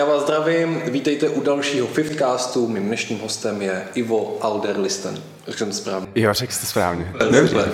[0.00, 2.68] Já vás zdravím, vítejte u dalšího Fifthcastu.
[2.68, 5.22] Mým dnešním hostem je Ivo Alderlisten.
[5.46, 6.08] Řekl jsem to správně.
[6.14, 7.12] Jo, řekl jsi to správně.
[7.30, 7.72] Dobře.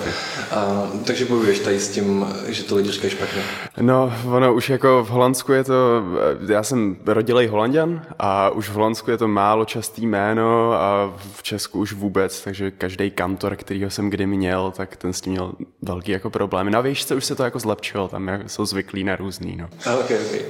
[0.51, 3.41] A, takže bojuješ tady s tím, že to lidi říkají špatně.
[3.81, 6.03] No, ono už jako v Holandsku je to,
[6.47, 11.43] já jsem rodilej Holandian a už v Holandsku je to málo častý jméno a v
[11.43, 15.51] Česku už vůbec, takže každý kantor, kterýho jsem kdy měl, tak ten s tím měl
[15.81, 16.71] velký jako problémy.
[16.71, 19.69] Na výšce už se to jako zlepšilo, tam jsou zvyklí na různý, no.
[19.99, 20.41] Okay, okay.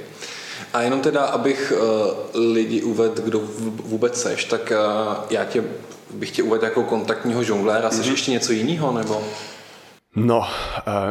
[0.74, 5.64] A jenom teda, abych uh, lidi uvedl, kdo vůbec seš, tak uh, já tě
[6.10, 7.90] bych tě uvedl jako kontaktního žongléra.
[7.90, 8.10] Seš mm-hmm.
[8.10, 9.22] ještě něco jiného, nebo?
[10.16, 10.44] No, uh,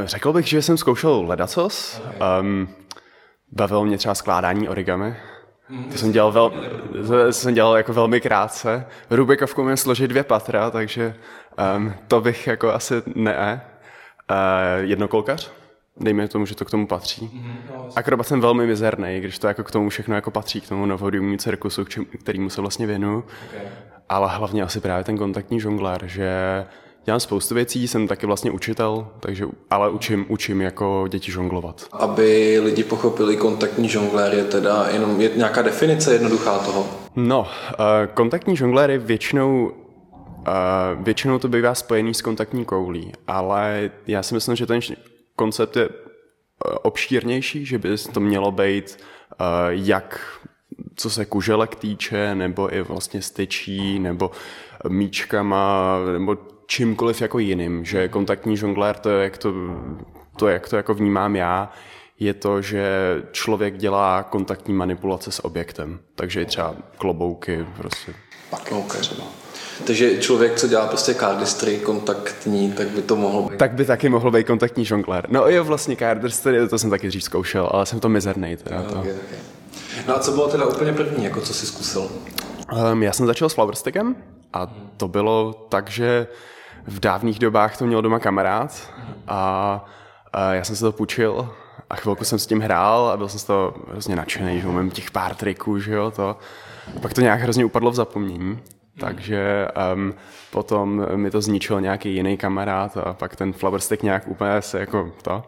[0.05, 2.01] řekl bych, že jsem zkoušel ledacos.
[2.15, 2.39] Okay.
[2.39, 2.69] Um,
[3.51, 5.15] bavilo mě třeba skládání origami.
[5.69, 6.51] Mm, to jsem dělal, vel,
[7.07, 8.85] to jsem dělal jako velmi krátce.
[9.09, 11.15] Rubikovku umím složit dvě patra, takže
[11.75, 13.61] um, to bych jako asi ne.
[14.31, 15.51] Uh, jednokolkař
[15.99, 17.31] dejme tomu, že to k tomu patří.
[17.33, 17.91] Mm-hmm.
[17.95, 21.37] Akrobat jsem velmi mizerný, když to jako k tomu všechno jako patří, k tomu novodobnímu
[21.37, 21.85] cirkusu,
[22.19, 23.23] kterýmu se vlastně věnu.
[23.49, 23.67] Okay.
[24.09, 26.29] Ale hlavně asi právě ten kontaktní žonglér, že
[27.05, 31.87] dělám spoustu věcí, jsem taky vlastně učitel, takže, ale učím, učím jako děti žonglovat.
[31.91, 36.87] Aby lidi pochopili, kontaktní žonglér je teda jenom je nějaká definice jednoduchá toho?
[37.15, 37.47] No, uh,
[38.13, 39.71] kontaktní žonglér je většinou
[40.47, 44.79] Uh, většinou to bývá spojený s kontaktní koulí, ale já si myslím, že ten
[45.35, 48.97] koncept je eh, obšírnější, že by to mělo být
[49.31, 50.39] eh, jak
[50.95, 54.31] co se kuželek týče, nebo i vlastně styčí, nebo
[54.89, 59.53] míčkama, nebo čímkoliv jako jiným, že kontaktní žonglér, to jak to,
[60.37, 61.71] to, jak to jako vnímám já,
[62.19, 62.85] je to, že
[63.31, 65.99] člověk dělá kontaktní manipulace s objektem.
[66.15, 68.13] Takže i třeba klobouky, prostě.
[68.49, 69.01] Pak okay.
[69.01, 69.42] třeba.
[69.87, 73.57] Takže člověk, co dělá prostě cardistry kontaktní, tak by to mohlo být.
[73.57, 75.25] Tak by taky mohl být kontaktní žonglér.
[75.29, 78.55] No jo, vlastně cardistry, to jsem taky dřív zkoušel, ale jsem to mizerný.
[78.55, 78.99] Teda, no, to.
[78.99, 79.37] Okay, okay.
[80.07, 82.09] no a co bylo teda úplně první, jako co jsi zkusil?
[82.91, 84.15] Um, já jsem začal s flowerstickem
[84.53, 86.27] a to bylo tak, že
[86.87, 88.93] v dávných dobách to měl doma kamarád
[89.27, 89.85] a,
[90.33, 91.49] a já jsem se to půjčil
[91.89, 94.91] a chvilku jsem s tím hrál a byl jsem z toho hrozně nadšený, že umím
[94.91, 96.37] těch pár triků, že jo, to.
[97.01, 98.59] Pak to nějak hrozně upadlo v zapomnění
[98.99, 100.13] takže um,
[100.51, 105.13] potom mi to zničil nějaký jiný kamarád a pak ten flowerstick nějak úplně se jako
[105.21, 105.43] to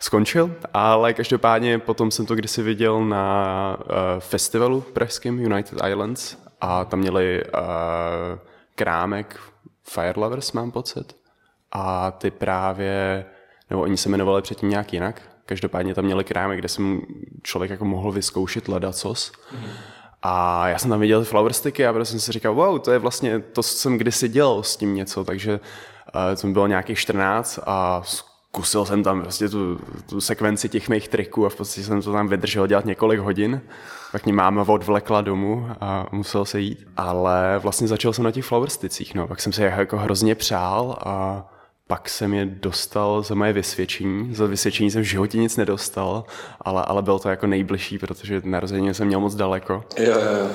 [0.00, 3.86] skončil, ale každopádně potom jsem to kdysi viděl na uh,
[4.18, 7.60] festivalu pražském United Islands a tam měli uh,
[8.74, 9.40] krámek
[9.84, 11.16] Fire Lovers, mám pocit.
[11.72, 13.24] A ty právě,
[13.70, 17.00] nebo oni se jmenovali předtím nějak jinak, každopádně tam měli krámek, kde jsem
[17.42, 19.32] člověk jako mohl vyzkoušet ledacos.
[19.32, 19.70] Mm-hmm.
[20.22, 22.98] A já jsem tam viděl flower sticky a prostě jsem si říkal, wow, to je
[22.98, 25.60] vlastně, to jsem kdysi dělal s tím něco, takže
[26.14, 31.08] uh, to bylo nějakých 14 a zkusil jsem tam prostě tu, tu sekvenci těch mých
[31.08, 33.60] triků a v podstatě jsem to tam vydržel dělat několik hodin.
[34.12, 36.86] Pak mě máma odvlekla domů a musel se jít.
[36.96, 39.28] Ale vlastně začal jsem na těch flowersticích, no.
[39.28, 41.46] Pak jsem se jako hrozně přál a
[41.90, 44.34] pak jsem je dostal za moje vysvědčení.
[44.34, 46.24] Za vysvědčení jsem v životě nic nedostal,
[46.60, 49.84] ale, ale byl to jako nejbližší, protože narozeně jsem měl moc daleko.
[49.98, 50.50] Jo, jo, jo.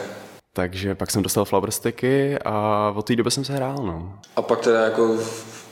[0.54, 4.20] Takže pak jsem dostal flowersticky a od té doby jsem se hrál, no.
[4.36, 5.18] A pak teda jako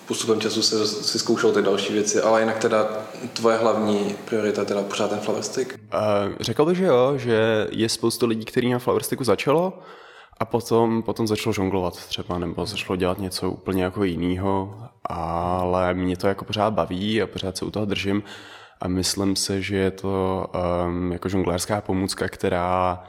[0.08, 2.88] postupem času se, si zkoušel ty další věci, ale jinak teda
[3.34, 5.74] tvoje hlavní priorita teda pořád ten flowerstick?
[5.74, 6.00] Uh,
[6.40, 9.80] řekl bych, že jo, že je spoustu lidí, kteří na flowersticku začalo,
[10.38, 16.18] a potom, potom začal žonglovat třeba, nebo začalo dělat něco úplně jako jiného, ale mě
[16.18, 18.24] to jako pořád baví a pořád se u toho držím
[18.82, 20.48] a myslím si, že je to
[20.86, 23.04] um, jako žonglérská pomůcka, která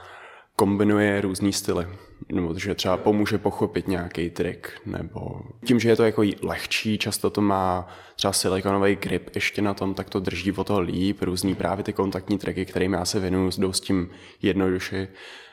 [0.56, 1.86] kombinuje různý styly.
[2.32, 7.30] Nebo že třeba pomůže pochopit nějaký trik, nebo tím, že je to jako lehčí, často
[7.30, 11.54] to má třeba silikonový grip ještě na tom, tak to drží o to líp, různý
[11.54, 14.10] právě ty kontaktní triky, kterým já se věnuju, jdou s tím
[14.42, 15.08] jednoduše.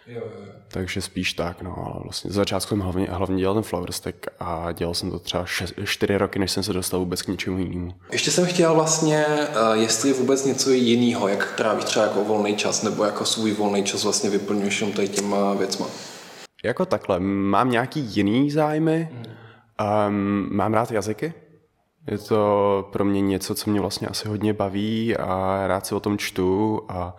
[0.08, 0.52] Jo, jo.
[0.68, 4.16] Takže spíš tak, no, ale vlastně za začátku jsem hlavně, hlavně dělal ten flower stack
[4.40, 7.58] a dělal jsem to třeba šest, čtyři roky, než jsem se dostal vůbec k něčemu
[7.58, 7.94] jinému.
[8.12, 12.56] Ještě jsem chtěl vlastně, uh, jestli je vůbec něco jiného, jak trávíš třeba jako volný
[12.56, 15.88] čas, nebo jako svůj volný čas vlastně vyplňuješ jenom tady těma věcma.
[16.64, 19.10] Jako takhle, mám nějaký jiný zájmy,
[20.08, 21.34] um, mám rád jazyky,
[22.12, 26.00] je to pro mě něco, co mě vlastně asi hodně baví a rád si o
[26.00, 27.16] tom čtu a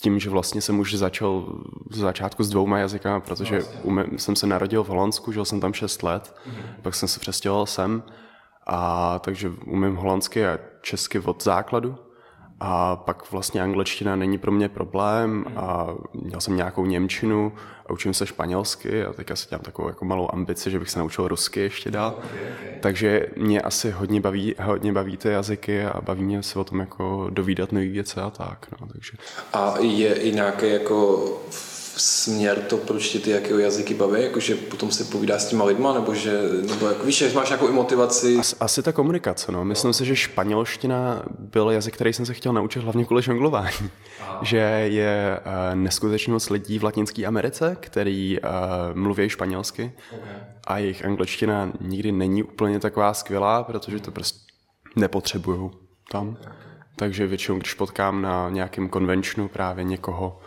[0.00, 1.46] tím, že vlastně jsem už začal
[1.90, 3.80] z začátku s dvouma jazykama, protože vlastně.
[3.82, 6.82] umím, jsem se narodil v Holandsku, žil jsem tam 6 let, mm-hmm.
[6.82, 8.02] pak jsem se přestěhoval sem,
[8.66, 11.98] a takže umím holandsky a česky od základu.
[12.60, 17.52] A pak vlastně angličtina není pro mě problém a měl jsem nějakou němčinu
[17.86, 20.98] a učím se španělsky a teďka si dělám takovou jako malou ambici, že bych se
[20.98, 22.14] naučil rusky ještě dál.
[22.18, 22.80] Okay, okay.
[22.80, 26.80] Takže mě asi hodně baví, hodně baví ty jazyky a baví mě se o tom
[26.80, 28.66] jako dovídat nové věci a tak.
[28.80, 29.12] No, takže.
[29.52, 31.24] A je i nějaký jako
[31.96, 35.94] směr to, proč ti ty jaké jazyky baví, jakože potom si povídá s těma lidma,
[35.94, 38.36] nebo že, nebo jako, víš, máš nějakou motivaci?
[38.36, 39.64] As, asi ta komunikace, no.
[39.64, 43.90] Myslím si, že španělština byl jazyk, který jsem se chtěl naučit hlavně kvůli žonglování.
[44.42, 44.56] že
[44.88, 48.48] je uh, neskutečně moc lidí v Latinské Americe, který uh,
[48.94, 50.34] mluví španělsky okay.
[50.66, 54.38] a jejich angličtina nikdy není úplně taková skvělá, protože to prostě
[54.96, 55.70] nepotřebují
[56.12, 56.28] tam.
[56.28, 56.52] Okay.
[56.96, 60.40] Takže většinou, když potkám na nějakém konvenčnu právě někoho,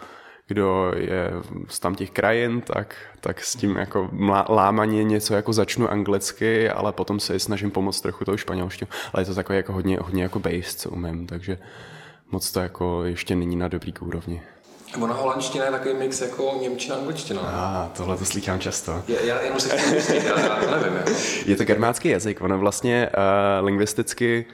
[0.49, 1.31] kdo je
[1.67, 4.09] z tam těch krajin, tak, tak s tím jako
[4.49, 8.89] lámaně něco jako začnu anglicky, ale potom se snažím pomoct trochu tou španělštinu.
[9.13, 11.57] Ale je to takové jako hodně, hodně jako base, co umím, takže
[12.31, 14.41] moc to jako ještě není na dobrý úrovni.
[15.01, 17.41] Ona holandština je takový mix jako němčina a angličtina.
[17.41, 19.03] A ah, tohle to slychám často.
[19.07, 20.97] Je, já jenom se chci já to nevím.
[20.97, 21.11] Jako.
[21.45, 24.45] Je to germánský jazyk, ono vlastně uh, lingvisticky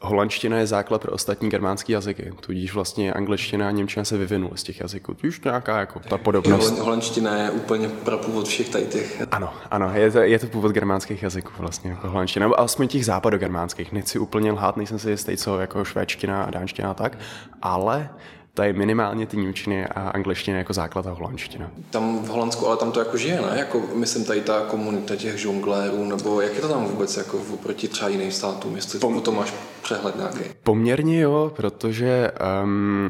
[0.00, 4.62] holandština je základ pro ostatní germánské jazyky, tudíž vlastně angličtina a němčina se vyvinuly z
[4.62, 5.14] těch jazyků.
[5.14, 6.78] Tudíž nějaká jako ta podobnost.
[6.78, 9.22] Holandština je úplně prapůvod všech tady těch.
[9.30, 13.04] Ano, ano, je to, je to původ germánských jazyků vlastně, jako holandština, nebo alespoň těch
[13.04, 13.92] západogermánských.
[13.92, 17.18] Nechci úplně lhát, nejsem si jistý, co jako švédština a dánština a tak,
[17.62, 18.10] ale
[18.54, 21.70] to je minimálně ty němčiny a angličtina jako základ a holandština.
[21.90, 23.58] Tam v Holandsku, ale tam to jako žije, ne?
[23.58, 27.88] Jako, myslím, tady ta komunita těch žonglérů, nebo jak je to tam vůbec jako proti
[27.88, 30.38] třeba jiným státům, jestli Pom- to máš přehled nějaký?
[30.62, 32.30] Poměrně jo, protože
[32.62, 33.08] um,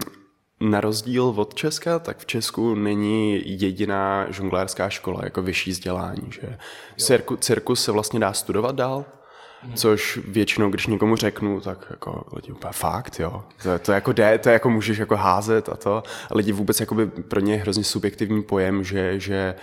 [0.61, 6.33] na rozdíl od Česka, tak v Česku není jediná žonglérská škola jako vyšší vzdělání.
[6.33, 6.59] Že?
[6.97, 9.05] Cirku, cirkus se vlastně dá studovat dál,
[9.75, 13.45] Což většinou, když někomu řeknu, tak jako lidi úplně fakt, jo.
[13.63, 16.03] To, to jako jde, to jako můžeš jako házet a to.
[16.31, 19.55] A lidi vůbec jako by pro ně je hrozně subjektivní pojem, že, že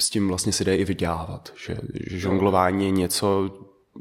[0.00, 1.52] s tím vlastně se jde i vydělávat.
[1.64, 1.76] Že,
[2.06, 3.50] že žonglování je něco,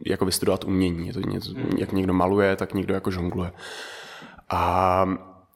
[0.05, 1.07] jako vystudovat umění.
[1.07, 3.51] Je to něco, jak někdo maluje, tak někdo jako žongluje.
[4.49, 5.05] A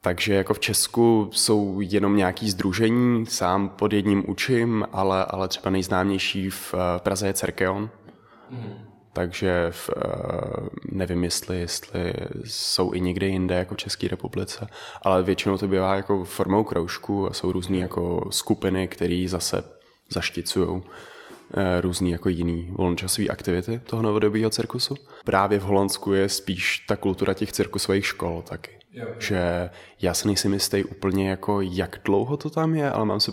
[0.01, 5.69] takže jako v Česku jsou jenom nějaký združení, sám pod jedním učím, ale, ale třeba
[5.69, 7.89] nejznámější v Praze je Cerkeon.
[8.49, 10.01] Mm takže v, eh,
[10.91, 12.13] nevím, jestli, jestli
[12.43, 14.67] jsou i někde jinde jako v České republice,
[15.01, 19.63] ale většinou to bývá jako formou kroužku a jsou různé jako skupiny, které zase
[20.09, 20.81] zašticují
[21.57, 24.95] eh, různý jako jiný volnočasové aktivity toho novodobího cirkusu.
[25.25, 28.79] Právě v Holandsku je spíš ta kultura těch cirkusových škol taky.
[28.91, 29.07] Jo.
[29.19, 29.69] Že
[30.01, 33.31] já se nejsem jistý úplně jako jak dlouho to tam je, ale mám si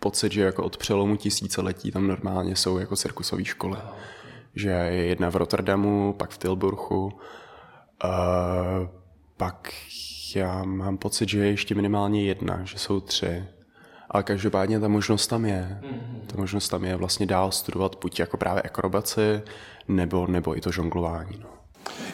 [0.00, 3.76] pocit, že jako od přelomu tisíciletí tam normálně jsou jako cirkusové školy.
[3.76, 3.96] Aha
[4.54, 8.88] že je jedna v Rotterdamu, pak v Tilburchu, uh,
[9.36, 9.72] pak
[10.36, 13.44] já mám pocit, že je ještě minimálně jedna, že jsou tři.
[14.10, 15.80] Ale každopádně ta možnost tam je.
[16.26, 19.42] Ta možnost tam je vlastně dál studovat buď jako právě akrobaci,
[19.88, 21.38] nebo, nebo i to žonglování.
[21.40, 21.57] No.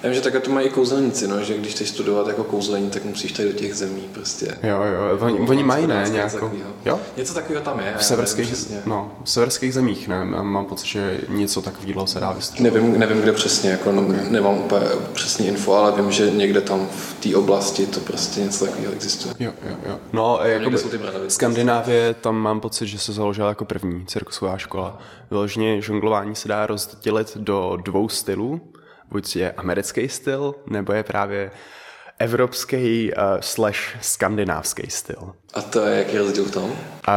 [0.02, 2.90] Já vím, že takhle to mají i kouzelníci, no, že když chceš studovat jako kouzlení,
[2.90, 4.58] tak musíš tady do těch zemí prostě.
[4.62, 6.50] Jo, jo, oni, oni mají, ne, nějakou,
[6.84, 7.00] jo?
[7.16, 7.94] Něco takového tam je.
[7.98, 8.54] V severských,
[8.86, 12.74] no, v severských zemích, ne, mám pocit, že něco takového se dá vystudovat.
[12.74, 14.20] Nevím, nevím, kde přesně, jako no, okay.
[14.30, 18.66] nemám úplně přesně info, ale vím, že někde tam v té oblasti to prostě něco
[18.66, 19.34] takového existuje.
[19.38, 19.98] Jo, jo, jo.
[20.12, 24.98] No, jako ty Skandinávie, tam mám pocit, že se založila jako první cirkusová škola.
[25.30, 28.60] Vyloženě žonglování se dá rozdělit do dvou stylů
[29.14, 31.50] buď je americký styl, nebo je právě
[32.18, 35.32] evropský uh, slash skandinávský styl.
[35.54, 36.64] A to je jaký rozdíl v tom?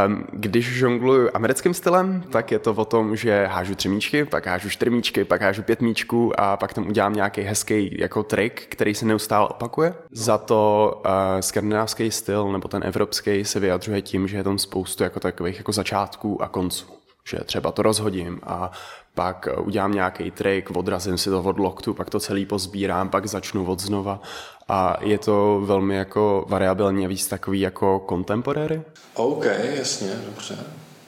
[0.05, 4.69] Um, když žongluju americkým stylem, tak je to o tom, že hážu třemíčky, pak hážu
[4.69, 9.47] čtyřmíčky, pak hážu pětmíčku a pak tam udělám nějaký hezký jako trik, který se neustále
[9.47, 9.93] opakuje.
[10.11, 15.03] Za to uh, skandinávský styl nebo ten evropský se vyjadřuje tím, že je tam spoustu
[15.03, 16.96] jako takových jako začátků a konců
[17.27, 18.71] že třeba to rozhodím a
[19.13, 23.65] pak udělám nějaký trik, odrazím si to od loktu, pak to celý pozbírám, pak začnu
[23.65, 24.21] od znova
[24.67, 28.81] a je to velmi jako variabilní a víc takový jako contemporary.
[29.13, 30.57] OK, jasně, dobře.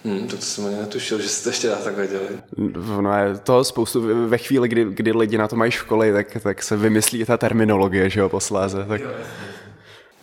[0.05, 2.27] Hmm, to jsem ani netušil, že jste ještě dá takhle dělali.
[3.01, 6.63] No je to spoustu, ve chvíli, kdy, kdy lidi na to mají školy, tak, tak
[6.63, 8.85] se vymyslí ta terminologie, že jo, posléze.
[8.87, 9.01] Tak...
[9.01, 9.09] Jo,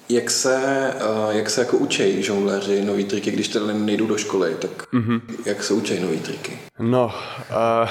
[0.08, 4.56] jak se, uh, jak se jako učí žongléři nový triky, když teda nejdou do školy,
[4.60, 5.20] tak mm-hmm.
[5.44, 6.58] jak se učí nový triky?
[6.78, 7.14] No,
[7.50, 7.88] uh,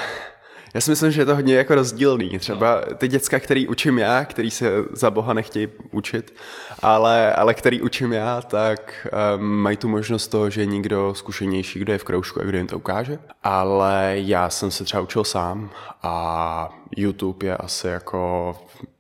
[0.76, 2.40] já si myslím, že je to hodně jako rozdílný.
[2.40, 6.34] Třeba ty děcka, který učím já, který se za boha nechtějí učit,
[6.80, 11.94] ale, ale který učím já, tak um, mají tu možnost toho, že někdo zkušenější, kdo
[11.94, 13.20] je v kroužku a kdo jim to ukáže.
[13.44, 15.70] Ale já jsem se třeba učil sám
[16.04, 18.54] a YouTube je asi jako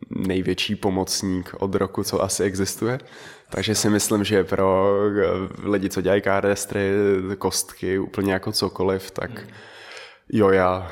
[0.09, 2.99] největší pomocník od roku, co asi existuje.
[3.49, 6.91] Takže si myslím, že pro eh, lidi, co dělají kardestry,
[7.37, 9.31] kostky, úplně jako cokoliv, tak
[10.29, 10.91] jo, já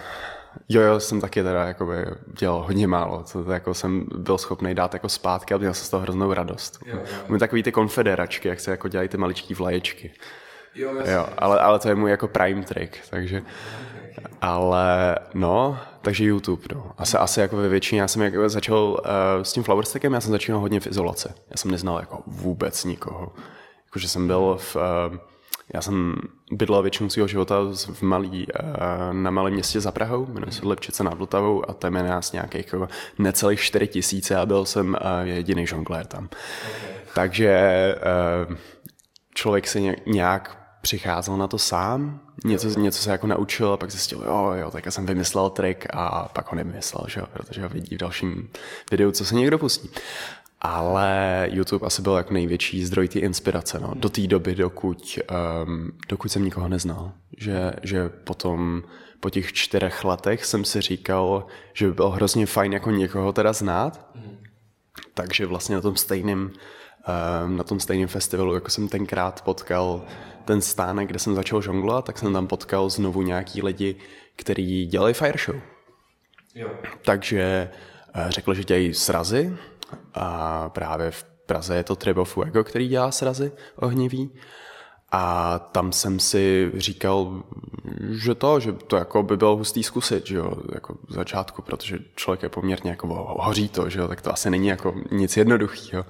[0.70, 2.06] Jo, jo, jsem taky teda jakoby
[2.40, 5.86] dělal hodně málo, co to jako jsem byl schopný dát jako zpátky a měl jsem
[5.86, 6.80] z toho hroznou radost.
[6.86, 7.04] Jo, jo.
[7.28, 10.12] Mám takový ty konfederačky, jak se jako dělají ty maličký vlaječky.
[10.76, 13.42] Jo, jo ale, ale to je můj jako prime trick, takže...
[14.42, 16.92] Ale no, takže YouTube, no.
[16.98, 19.00] Asi, asi jako ve většině, já jsem jako začal uh,
[19.44, 21.30] s tím flowerstickem, já jsem začínal hodně v izolaci.
[21.50, 23.32] Já jsem neznal jako vůbec nikoho.
[23.86, 24.76] Jakože jsem byl v...
[24.76, 25.18] Uh,
[25.74, 26.16] já jsem
[26.52, 27.56] bydlel většinu svého života
[27.94, 31.96] v malý, uh, na malém městě za Prahou, jmenuje se Lepčice nad Vltavou a tam
[31.96, 32.88] je nás nějakých jako
[33.20, 36.26] necelých 4 tisíce a byl jsem uh, jediný žonglér tam.
[36.26, 36.92] Okay.
[37.16, 37.96] Takže
[38.50, 38.56] uh,
[39.34, 44.24] člověk se nějak přicházel na to sám, něco, něco se jako naučil a pak zjistil,
[44.26, 47.70] jo, jo, tak já jsem vymyslel trik a pak ho nevymyslel, že jo, protože ho
[47.70, 48.50] vidí v dalším
[48.92, 49.90] videu, co se někdo pustí.
[50.64, 55.20] Ale YouTube asi byl jako největší zdroj té inspirace, no, do té doby, dokud,
[55.66, 57.12] um, dokud jsem nikoho neznal.
[57.38, 58.84] Že, že potom
[59.20, 63.54] po těch čtyřech letech jsem si říkal, že by bylo hrozně fajn jako někoho teda
[63.54, 64.10] znát.
[65.14, 66.52] Takže vlastně na tom stejném
[67.48, 70.06] um, na tom stejném festivalu, jako jsem tenkrát potkal
[70.46, 73.96] ten stánek, kde jsem začal žonglovat, tak jsem tam potkal znovu nějaký lidi,
[74.36, 75.62] kteří dělají fire show.
[76.56, 76.70] Jo.
[77.06, 77.70] Takže
[78.16, 79.58] uh, řekl, že dělají srazy
[80.14, 84.32] a právě v Praze je to Trebo Fuego, který dělá srazy ohnivý.
[85.12, 87.44] A tam jsem si říkal,
[88.10, 92.00] že to, že to jako by bylo hustý zkusit, že jo, jako v začátku, protože
[92.16, 93.08] člověk je poměrně jako
[93.40, 96.06] hoří to, že jo, tak to asi není jako nic jednoduchého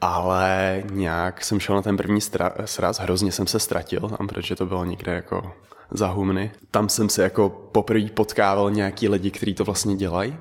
[0.00, 2.20] ale nějak jsem šel na ten první
[2.64, 5.52] sraz, hrozně jsem se ztratil tam, protože to bylo někde jako
[5.90, 6.50] za humny.
[6.70, 10.36] Tam jsem se jako poprvé potkával nějaký lidi, kteří to vlastně dělají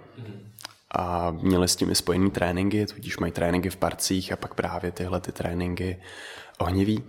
[0.91, 5.21] a měli s tím spojený tréninky, tudíž mají tréninky v parcích a pak právě tyhle
[5.21, 6.01] ty tréninky
[6.59, 7.03] ohnivý.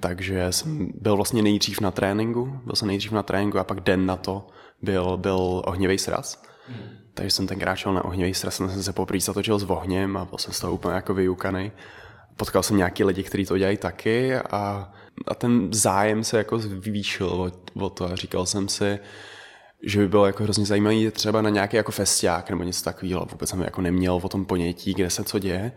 [0.00, 4.06] Takže jsem byl vlastně nejdřív na tréninku, byl jsem nejdřív na tréninku a pak den
[4.06, 4.46] na to
[4.82, 6.42] byl, byl ohnivý sraz.
[7.14, 10.38] Takže jsem tenkrát šel na ohnivý stres, jsem se poprvé zatočil s ohněm a byl
[10.38, 11.72] jsem z toho úplně jako vyukaný.
[12.36, 14.92] Potkal jsem nějaký lidi, kteří to dělají taky a,
[15.28, 17.50] a ten zájem se jako zvýšil o,
[17.84, 18.98] o to a říkal jsem si,
[19.82, 23.26] že by bylo jako hrozně zajímavý třeba na nějaký jako festiák nebo něco takového.
[23.30, 25.72] Vůbec jsem jako neměl o tom ponětí, kde se co děje.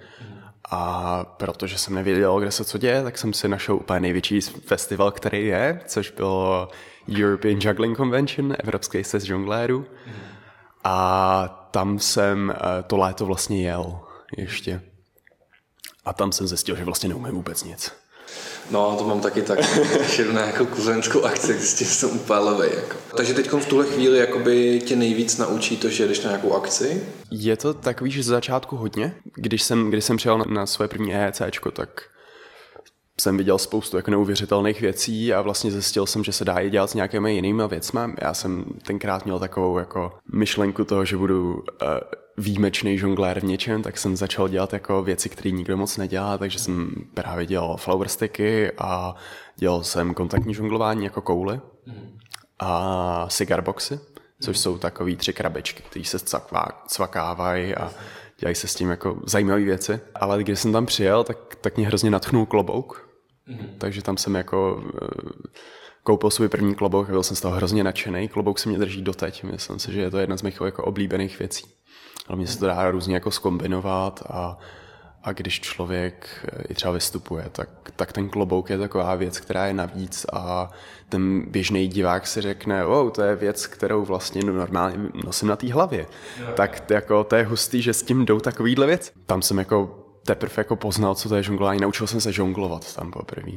[0.70, 5.12] A protože jsem nevěděl, kde se co děje, tak jsem si našel úplně největší festival,
[5.12, 6.70] který je, což bylo
[7.20, 9.86] European Juggling Convention, Evropský sez žonglérů.
[10.84, 14.00] A tam jsem eh, to léto vlastně jel
[14.38, 14.82] ještě.
[16.06, 18.01] A tam jsem zjistil, že vlastně neumím vůbec nic.
[18.72, 19.60] No, to mám taky tak.
[20.18, 22.76] Jedu na jako kuzenskou akci, s tím jsem úplně.
[22.76, 22.96] Jako.
[23.18, 27.04] Takže teď v tuhle chvíli jakoby tě nejvíc naučí to, že jdeš na nějakou akci?
[27.32, 29.16] Je to takový, že z začátku hodně.
[29.36, 32.04] Když jsem, když jsem přijel na, na své první EECčko, tak
[33.22, 36.90] jsem viděl spoustu jako neuvěřitelných věcí a vlastně zjistil jsem, že se dá je dělat
[36.90, 38.00] s nějakými jinými věcmi.
[38.22, 41.62] Já jsem tenkrát měl takovou jako myšlenku toho, že budu uh,
[42.38, 46.60] výjimečný žonglér v něčem, tak jsem začal dělat jako věci, které nikdo moc nedělá, takže
[46.60, 49.16] jsem právě dělal flower sticky a
[49.56, 51.60] dělal jsem kontaktní žonglování jako kouly
[52.60, 54.00] a cigar boxy,
[54.42, 56.18] což jsou takový tři krabečky, které se
[56.88, 57.92] cvakávají a
[58.40, 60.00] dělají se s tím jako zajímavé věci.
[60.16, 63.11] Ale když jsem tam přijel, tak, tak mě hrozně natchnul klobouk.
[63.52, 63.68] Mm-hmm.
[63.78, 65.08] Takže tam jsem jako eh,
[66.04, 68.28] koupil svůj první klobouk a byl jsem z toho hrozně nadšený.
[68.28, 69.44] Klobouk se mě drží doteď.
[69.44, 71.66] Myslím si, že je to jedna z mých jako oblíbených věcí.
[72.28, 74.58] Ale mě se to dá různě jako skombinovat a,
[75.24, 79.66] a když člověk eh, i třeba vystupuje, tak, tak ten klobouk je taková věc, která
[79.66, 80.72] je navíc a
[81.10, 85.74] ten běžný divák si řekne, wow, to je věc, kterou vlastně normálně nosím na té
[85.74, 86.06] hlavě.
[86.56, 89.12] Tak jako, to je hustý, že s tím jdou takovýhle věc.
[89.26, 91.82] Tam jsem jako teprve jako poznal, co to je žonglování.
[91.82, 93.52] Naučil jsem se žonglovat tam poprvé.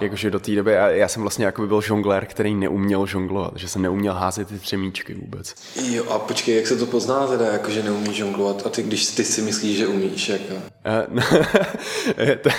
[0.00, 3.52] Jakože do té doby, já, já jsem vlastně jako by byl žonglér, který neuměl žonglovat,
[3.56, 5.54] že jsem neuměl házet ty třemíčky vůbec.
[5.82, 9.06] Jo, a počkej, jak se to pozná teda, jako že neumíš žonglovat a ty, když
[9.06, 10.54] ty si myslíš, že umíš, jako?
[12.42, 12.50] to,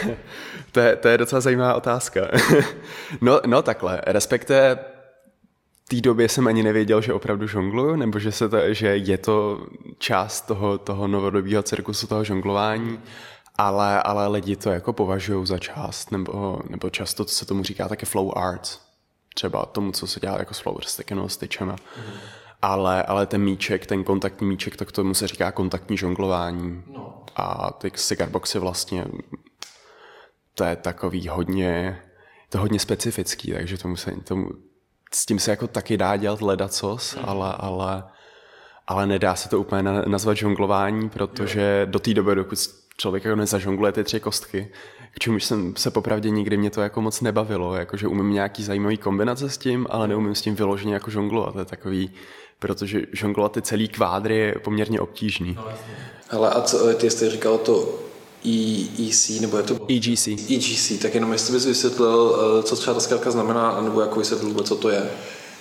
[0.72, 2.22] to, je, to je docela zajímavá otázka.
[3.22, 4.80] no, no takhle, respektive
[5.90, 9.68] té době jsem ani nevěděl, že opravdu žongluju, nebo že, se to, že je to
[9.98, 13.00] část toho, toho novodobího cirkusu, toho žonglování
[13.60, 18.06] ale, ale lidi to jako považují za část, nebo, nebo často se tomu říká také
[18.06, 18.80] flow arts,
[19.36, 21.76] třeba tomu, co se dělá jako s flower stickem s tyčema.
[21.98, 22.04] Mm.
[22.62, 26.84] Ale, ale ten míček, ten kontaktní míček, tak tomu se říká kontaktní žonglování.
[26.88, 27.24] No.
[27.36, 29.06] A ty cigarboxy vlastně,
[30.56, 32.02] to je takový hodně,
[32.50, 34.50] to hodně specifický, takže tomu se, tomu,
[35.14, 37.24] s tím se jako taky dá dělat ledacos, mm.
[37.26, 38.04] ale, ale,
[38.88, 41.92] ale nedá se to úplně nazvat žonglování, protože jo.
[41.92, 42.60] do té doby, dokud
[43.00, 44.68] člověk jako nezažongluje ty tři kostky,
[45.12, 48.98] k čemu jsem se popravdě nikdy mě to jako moc nebavilo, jakože umím nějaký zajímavý
[48.98, 52.12] kombinace s tím, ale neumím s tím vyloženě jako žonglovat, to je takový,
[52.60, 55.58] protože žonglovat ty celý kvádry je poměrně obtížný.
[56.30, 58.00] Ale a co, ty jste říkal to
[58.46, 60.28] EEC, nebo je to EGC.
[60.28, 64.50] EGC, tak jenom jestli bys vysvětlil, eh, co třeba ta zkrátka znamená, nebo jako vysvětlil
[64.50, 65.10] vůbec, co to je.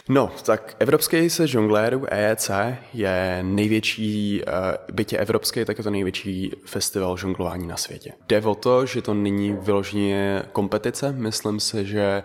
[0.09, 2.51] No, tak Evropský se žonglérů EEC
[2.95, 4.53] je největší, uh,
[4.95, 8.13] bytě evropský, tak je to největší festival žonglování na světě.
[8.29, 12.23] Jde o to, že to není vyloženě kompetice, myslím si, že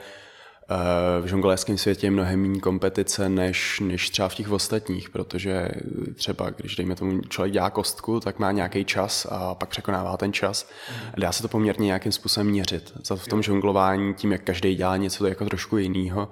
[0.72, 5.68] uh, v žonglérském světě je mnohem méně kompetice než, než třeba v těch ostatních, protože
[6.16, 10.34] třeba když dejme tomu člověk dělá kostku, tak má nějaký čas a pak překonává ten
[10.34, 10.70] čas.
[11.14, 12.94] A dá se to poměrně nějakým způsobem měřit.
[13.06, 16.30] Za v tom žonglování, tím, jak každý dělá něco jako trošku jiného,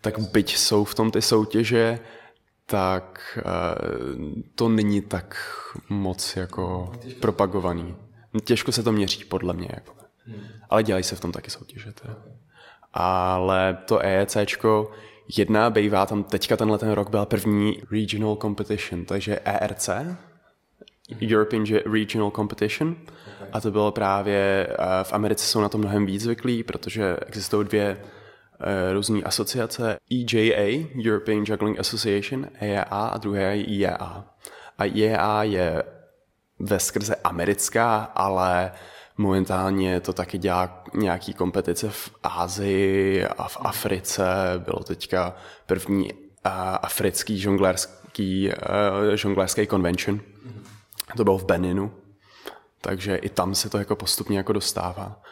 [0.00, 1.98] tak byť jsou v tom ty soutěže,
[2.66, 5.36] tak uh, to není tak
[5.88, 7.96] moc jako propagovaný.
[8.44, 9.68] Těžko se to měří, podle mě.
[9.74, 9.92] Jako.
[10.70, 11.92] Ale dělají se v tom taky soutěže.
[11.92, 12.16] Teda.
[12.92, 14.90] Ale to EECčko,
[15.36, 19.90] jedna bývá tam, teďka tenhle ten rok byla první regional competition, takže ERC,
[21.22, 22.96] European Regional Competition,
[23.52, 27.68] a to bylo právě, uh, v Americe jsou na to mnohem víc zvyklí, protože existují
[27.68, 27.96] dvě
[28.92, 34.24] různé asociace, EJA, European Juggling Association, EAA a druhé je IEA.
[34.78, 35.82] A IEA je
[36.58, 38.72] ve skrze americká, ale
[39.18, 44.24] momentálně to taky dělá nějaký kompetice v Ázii a v Africe.
[44.58, 45.36] Bylo teďka
[45.66, 46.18] první uh,
[46.82, 50.20] africký žonglérský, uh, žonglérský convention.
[51.16, 51.92] To bylo v Beninu.
[52.80, 55.22] Takže i tam se to jako postupně jako dostává.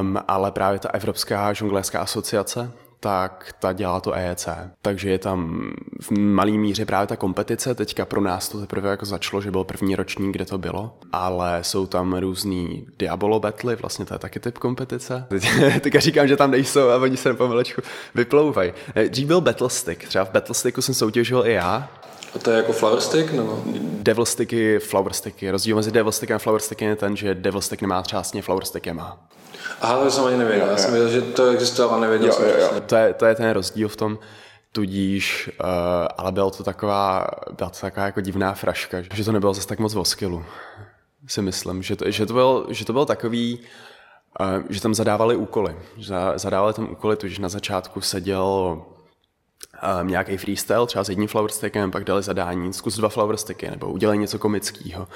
[0.00, 4.48] Um, ale právě ta Evropská žonglérská asociace, tak ta dělá to EEC.
[4.82, 7.74] Takže je tam v malý míře právě ta kompetice.
[7.74, 10.98] Teďka pro nás to teprve jako začalo, že byl první ročník, kde to bylo.
[11.12, 15.26] Ale jsou tam různý Diabolo battle, vlastně to je taky typ kompetice.
[15.28, 15.48] Teď,
[15.80, 17.82] teďka říkám, že tam nejsou a oni se pomalečku
[18.14, 18.72] vyplouvají.
[19.08, 20.08] Dřív byl Battlestick.
[20.08, 21.88] Třeba v Battlesticku jsem soutěžil i já.
[22.36, 23.62] A to je jako flower stick, nebo?
[24.02, 25.50] Devil sticky, flower sticky.
[25.50, 28.64] Rozdíl mezi devil stickem a flower stickem je ten, že devil stick nemá třásně, flower
[28.64, 29.28] stick je má.
[29.80, 30.66] Aha, to jsem ani nevěděl.
[30.66, 32.80] Já jsem věděl, že to existuje, ale nevěděl jsem přesně.
[32.80, 34.18] To je, to je ten rozdíl v tom,
[34.72, 35.66] tudíž, uh,
[36.16, 39.78] ale bylo to taková, byla to taková jako divná fraška, že to nebylo zase tak
[39.78, 40.44] moc o skillu,
[41.26, 43.60] si myslím, že to, že to, byl, že to byl takový,
[44.40, 48.82] uh, že tam zadávali úkoly, že zadávali tam úkoly, tudíž na začátku seděl
[50.00, 53.70] um, nějaký freestyle, třeba s jedním flower stickem, pak dali zadání, zkus dva flower sticky,
[53.70, 55.08] nebo udělej něco komického.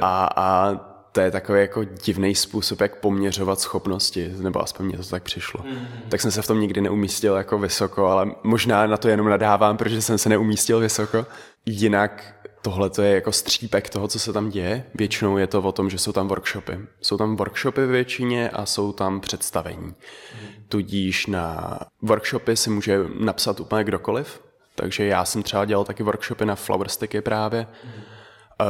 [0.00, 0.76] A, a
[1.12, 5.60] to je takový jako divný způsob, jak poměřovat schopnosti, nebo aspoň mě to tak přišlo.
[5.60, 6.08] Mm-hmm.
[6.08, 9.76] Tak jsem se v tom nikdy neumístil jako vysoko, ale možná na to jenom nadávám,
[9.76, 11.26] protože jsem se neumístil vysoko.
[11.66, 14.84] Jinak tohle to je jako střípek toho, co se tam děje.
[14.94, 16.78] Většinou je to o tom, že jsou tam workshopy.
[17.00, 19.94] Jsou tam workshopy většině a jsou tam představení.
[20.68, 24.40] Tudíž na workshopy si může napsat úplně kdokoliv.
[24.74, 27.92] Takže já jsem třeba dělal taky workshopy na flower sticky právě mm.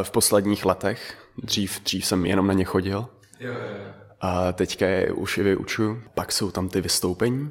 [0.03, 1.19] v posledních letech.
[1.43, 3.07] Dřív, dřív jsem jenom na ně chodil.
[3.41, 3.59] Jo, jo.
[4.21, 6.03] A teďka je už i vyučuju.
[6.15, 7.51] Pak jsou tam ty vystoupení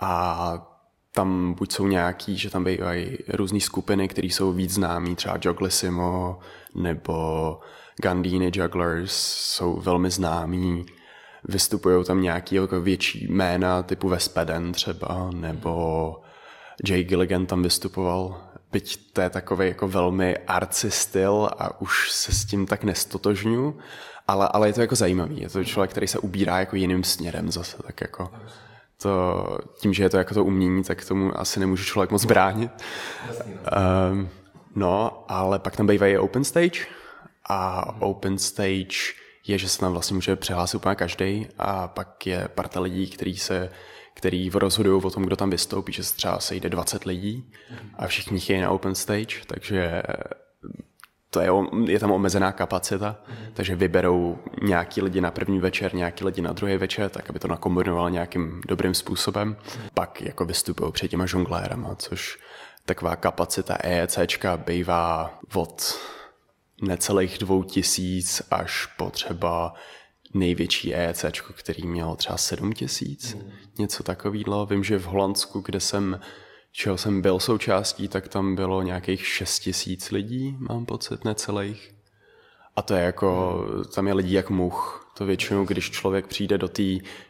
[0.00, 0.71] a
[1.12, 6.38] tam buď jsou nějaký, že tam bývají různé skupiny, které jsou víc známí, třeba Jogglissimo
[6.74, 7.60] nebo
[8.02, 10.86] Gandini Jugglers jsou velmi známí.
[11.44, 16.16] Vystupují tam nějaký jako větší jména typu Vespeden třeba, nebo
[16.88, 18.40] Jay Gilligan tam vystupoval.
[18.72, 23.78] Byť to je takový jako velmi arci styl a už se s tím tak nestotožňu,
[24.28, 25.40] ale, ale je to jako zajímavý.
[25.40, 28.30] Je to člověk, který se ubírá jako jiným směrem zase, tak jako
[29.02, 29.46] to,
[29.80, 32.70] tím, že je to jako to umění, tak tomu asi nemůže člověk moc bránit.
[34.12, 34.28] Um,
[34.74, 36.86] no, ale pak tam bývají open stage
[37.48, 38.96] a open stage
[39.46, 43.36] je, že se tam vlastně může přihlásit úplně každý a pak je parta lidí, který
[43.36, 43.70] se
[44.14, 47.52] který rozhodují o tom, kdo tam vystoupí, že se třeba sejde 20 lidí
[47.98, 50.02] a všichni chtějí na open stage, takže
[51.34, 51.50] to je,
[51.86, 53.36] je tam omezená kapacita, mm.
[53.54, 57.48] takže vyberou nějaký lidi na první večer, nějaký lidi na druhý večer, tak aby to
[57.48, 59.56] nakombinovalo nějakým dobrým způsobem.
[59.94, 62.38] Pak jako vystupují před těma žonglérama, což
[62.84, 65.98] taková kapacita EECčka bývá od
[66.82, 69.74] necelých dvou tisíc až po třeba
[70.34, 73.50] největší EEC, který měl třeba sedm tisíc, mm.
[73.78, 74.66] něco takového.
[74.66, 76.20] Vím, že v Holandsku, kde jsem
[76.72, 81.94] čeho jsem byl součástí, tak tam bylo nějakých 6 tisíc lidí, mám pocit, necelých.
[82.76, 83.60] A to je jako,
[83.94, 84.98] tam je lidí jak much.
[85.18, 86.82] To většinou, když člověk přijde do té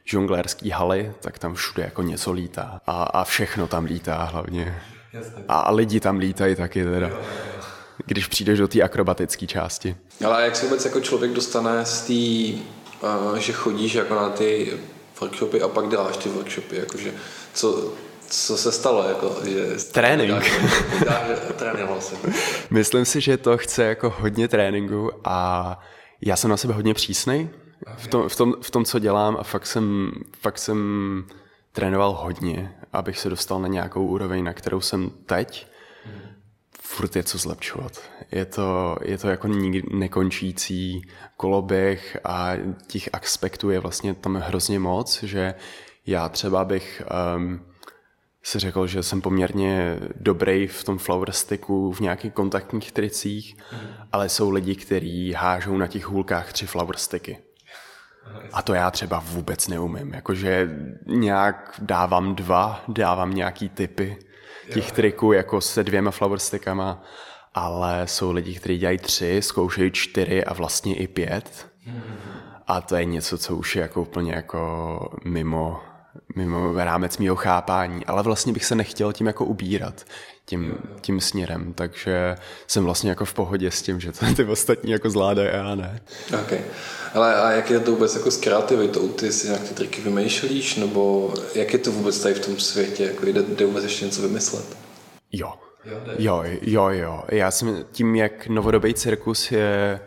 [0.05, 2.81] žonglérské haly, tak tam všude jako něco lítá.
[2.87, 4.83] A, a všechno tam lítá hlavně.
[5.49, 7.11] A, a lidi tam lítají taky teda.
[8.07, 9.97] Když přijdeš do té akrobatické části.
[10.27, 12.63] Ale jak se vůbec jako člověk dostane z té,
[13.07, 14.73] uh, že chodíš jako na ty
[15.21, 17.13] workshopy a pak děláš ty workshopy, jakože
[17.55, 17.93] co,
[18.33, 19.09] co se stalo?
[19.09, 20.45] Jako, že Trénink.
[21.57, 22.19] Trénink vlastně.
[22.71, 25.79] Myslím si, že to chce jako hodně tréninku a
[26.21, 27.51] Já jsem na sebe hodně přísný
[27.97, 30.79] v tom, v, tom, v tom, co dělám a fakt jsem, fakt jsem
[31.73, 35.67] trénoval hodně, abych se dostal na nějakou úroveň, na kterou jsem teď.
[36.81, 38.01] Furt je co zlepšovat.
[38.33, 41.03] Je to, je to jako nikdy nekončící
[41.37, 42.53] koloběh a
[42.87, 45.55] těch aspektů je vlastně tam hrozně moc, že
[46.07, 47.03] já třeba bych
[47.37, 47.72] um,
[48.43, 53.79] si řekl, že jsem poměrně dobrý v tom flower sticku, v nějakých kontaktních tricích, mm.
[54.13, 57.39] ale jsou lidi, kteří hážou na těch hůlkách tři flower sticky.
[58.53, 60.15] A to já třeba vůbec neumím.
[60.15, 60.71] Jakože
[61.07, 64.17] nějak dávám dva, dávám nějaký typy
[64.73, 67.03] těch triků jako se dvěma flower stickama,
[67.55, 71.67] ale jsou lidi, kteří dělají tři, zkoušejí čtyři a vlastně i pět.
[72.67, 75.81] A to je něco, co už je jako úplně jako mimo,
[76.37, 80.05] mimo rámec mého chápání, ale vlastně bych se nechtěl tím jako ubírat
[80.45, 84.91] tím, tím směrem, takže jsem vlastně jako v pohodě s tím, že to ty ostatní
[84.91, 86.01] jako zvládají a já ne.
[86.45, 86.61] Okay.
[87.15, 89.09] Ale a jak je to vůbec jako s kreativitou?
[89.09, 93.05] Ty si nějak ty triky vymýšlíš, nebo jak je to vůbec tady v tom světě?
[93.05, 94.77] Jako jde, jde vůbec ještě něco vymyslet?
[95.33, 95.53] Jo.
[96.19, 97.23] Jo, jo, jo.
[97.29, 100.01] Já jsem tím, jak novodobý cirkus je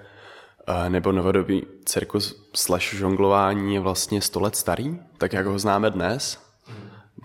[0.89, 6.45] nebo novodobý cirkus slash žonglování je vlastně 100 let starý, tak jak ho známe dnes,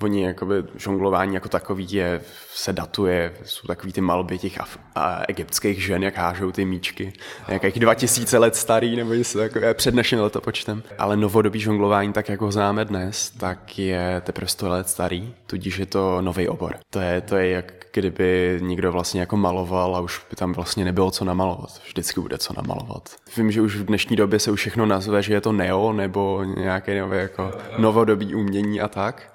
[0.03, 2.21] oni jakoby žonglování jako takový je,
[2.55, 7.13] se datuje, jsou takový ty malby těch af, a, egyptských žen, jak hážou ty míčky,
[7.49, 10.83] nějakých 2000 let starý, nebo něco takové, před naším letopočtem.
[10.99, 15.79] Ale novodobý žonglování, tak jak ho známe dnes, tak je teprve 100 let starý, tudíž
[15.79, 16.77] je to nový obor.
[16.91, 20.85] To je, to je jak kdyby někdo vlastně jako maloval a už by tam vlastně
[20.85, 21.81] nebylo co namalovat.
[21.87, 23.09] Vždycky bude co namalovat.
[23.37, 26.45] Vím, že už v dnešní době se už všechno nazve, že je to neo nebo
[26.45, 29.33] nějaké nové jako novodobí umění a tak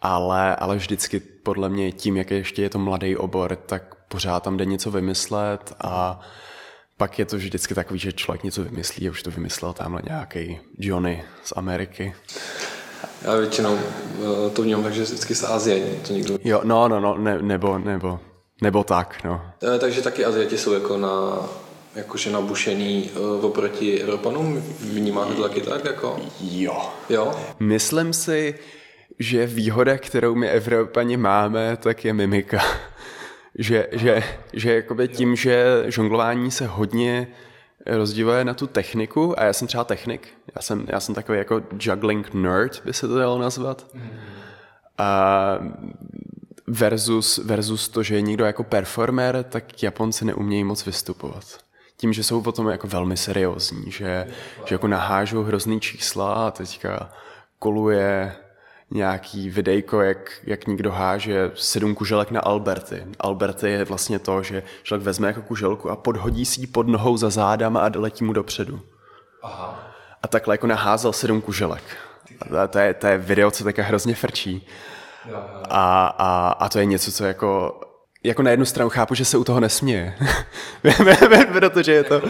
[0.00, 4.56] ale, ale vždycky podle mě tím, jak ještě je to mladý obor, tak pořád tam
[4.56, 6.20] jde něco vymyslet a
[6.96, 10.58] pak je to vždycky takový, že člověk něco vymyslí a už to vymyslel tamhle nějaký
[10.78, 12.14] Johnny z Ameriky.
[13.22, 15.96] Já většinou eh, to vnímám takže vždycky z Azie.
[16.06, 16.38] To někdo...
[16.44, 18.20] Jo, no, no, no, ne, nebo, nebo,
[18.62, 19.40] nebo tak, no.
[19.74, 21.40] E, takže taky Aziati jsou jako na,
[21.96, 24.64] jakože nabušený uh, oproti Evropanům?
[24.80, 25.84] Vnímáte to taky tak?
[25.84, 26.20] Jako?
[26.40, 26.90] Jo.
[27.08, 27.32] Jo?
[27.60, 28.54] Myslím si,
[29.18, 32.60] že výhoda, kterou my Evropani máme, tak je mimika.
[33.58, 37.28] že, že, že jakoby tím, že žonglování se hodně
[37.86, 41.62] rozdíluje na tu techniku, a já jsem třeba technik, já jsem, já jsem takový jako
[41.80, 43.86] juggling nerd, by se to dalo nazvat,
[44.98, 45.58] a
[46.66, 51.44] versus, versus to, že je někdo jako performer, tak Japonci neumějí moc vystupovat.
[51.96, 54.26] Tím, že jsou potom jako velmi seriózní, že,
[54.64, 57.12] že jako nahážou hrozný čísla a teďka
[57.58, 58.36] koluje
[58.90, 63.06] nějaký videjko, jak, jak někdo háže sedm kuželek na Alberty.
[63.18, 67.16] Alberty je vlastně to, že člověk vezme jako kuželku a podhodí si ji pod nohou
[67.16, 68.80] za zádama a letí mu dopředu.
[69.42, 69.92] Aha.
[70.22, 71.82] A takhle jako naházel sedm kuželek.
[72.62, 74.66] A to je, to je video, co také hrozně frčí.
[75.70, 77.80] A, a, a to je něco, co jako
[78.24, 80.14] jako na jednu stranu chápu, že se u toho nesměje,
[81.52, 82.22] protože, je to,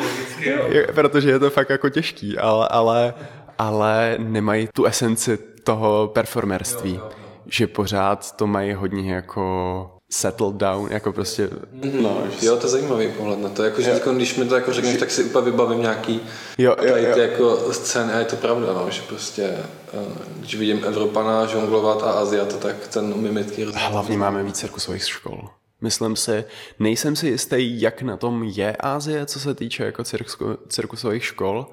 [0.95, 3.15] protože je to fakt jako těžký, ale, ale,
[3.59, 7.17] ale nemají tu esenci toho performerství, jo, jo, jo.
[7.47, 11.51] že pořád to mají hodně jako settled down, jako prostě...
[12.03, 14.73] No, jo, to je zajímavý pohled na to, jako, že jako, když mi to jako
[14.73, 16.21] řekneš, tak si úplně vybavím nějaký
[16.59, 17.15] jo, jo, jo.
[17.15, 19.99] Ty jako scény a je to pravda, no, že prostě eh,
[20.39, 23.89] když vidím Evropana žonglovat a Aziata, tak ten mimický rozdíl.
[23.89, 25.49] Hlavně máme víc cirkusových škol.
[25.81, 26.45] Myslím si,
[26.79, 31.67] nejsem si jistý, jak na tom je Ázie, co se týče jako cirkusko, cirkusových škol.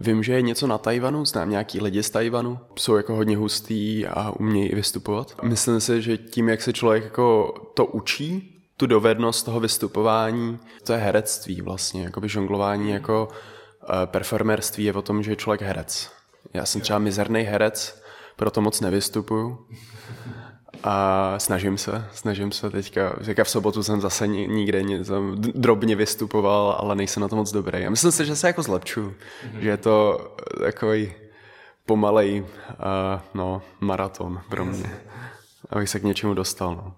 [0.00, 4.06] Vím, že je něco na Tajvanu, znám nějaký lidi z Tajvanu, jsou jako hodně hustý
[4.06, 5.42] a umějí i vystupovat.
[5.42, 10.92] Myslím si, že tím, jak se člověk jako to učí, tu dovednost toho vystupování, to
[10.92, 15.62] je herectví vlastně, jako by žonglování jako uh, performerství je o tom, že je člověk
[15.62, 16.10] herec.
[16.54, 18.02] Já jsem třeba mizerný herec,
[18.36, 19.66] proto moc nevystupuju.
[20.84, 23.16] A snažím se, snažím se teďka.
[23.24, 27.86] Teďka v sobotu jsem zase nikde jsem drobně vystupoval, ale nejsem na to moc dobrý.
[27.86, 29.58] A myslím si, že se jako zlepču, mm-hmm.
[29.58, 30.26] že je to
[30.60, 31.12] takový
[31.86, 32.46] pomalej uh,
[33.34, 34.90] no, maraton pro mě,
[35.70, 36.74] abych se k něčemu dostal.
[36.74, 36.94] No.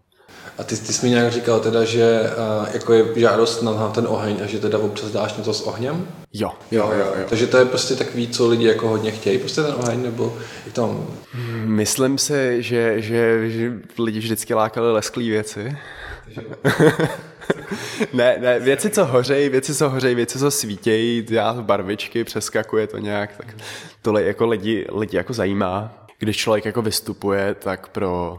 [0.59, 2.21] A ty, ty jsi mi nějak říkal teda, že
[2.61, 6.09] uh, jako je žádost na, ten oheň a že teda občas dáš něco s ohněm?
[6.33, 7.27] Jo, jo, jo, jo.
[7.29, 10.37] Takže to je prostě takový, co lidi jako hodně chtějí, prostě ten oheň, nebo
[10.67, 11.07] i tam?
[11.65, 15.77] Myslím si, že, že, že lidi vždycky lákali lesklý věci.
[18.13, 22.99] ne, ne, věci, co hořejí, věci, co hořejí, věci, co svítějí, já barvičky, přeskakuje to
[22.99, 23.55] nějak, tak
[24.03, 26.07] tohle jako lidi, lidi jako zajímá.
[26.19, 28.39] Když člověk jako vystupuje, tak pro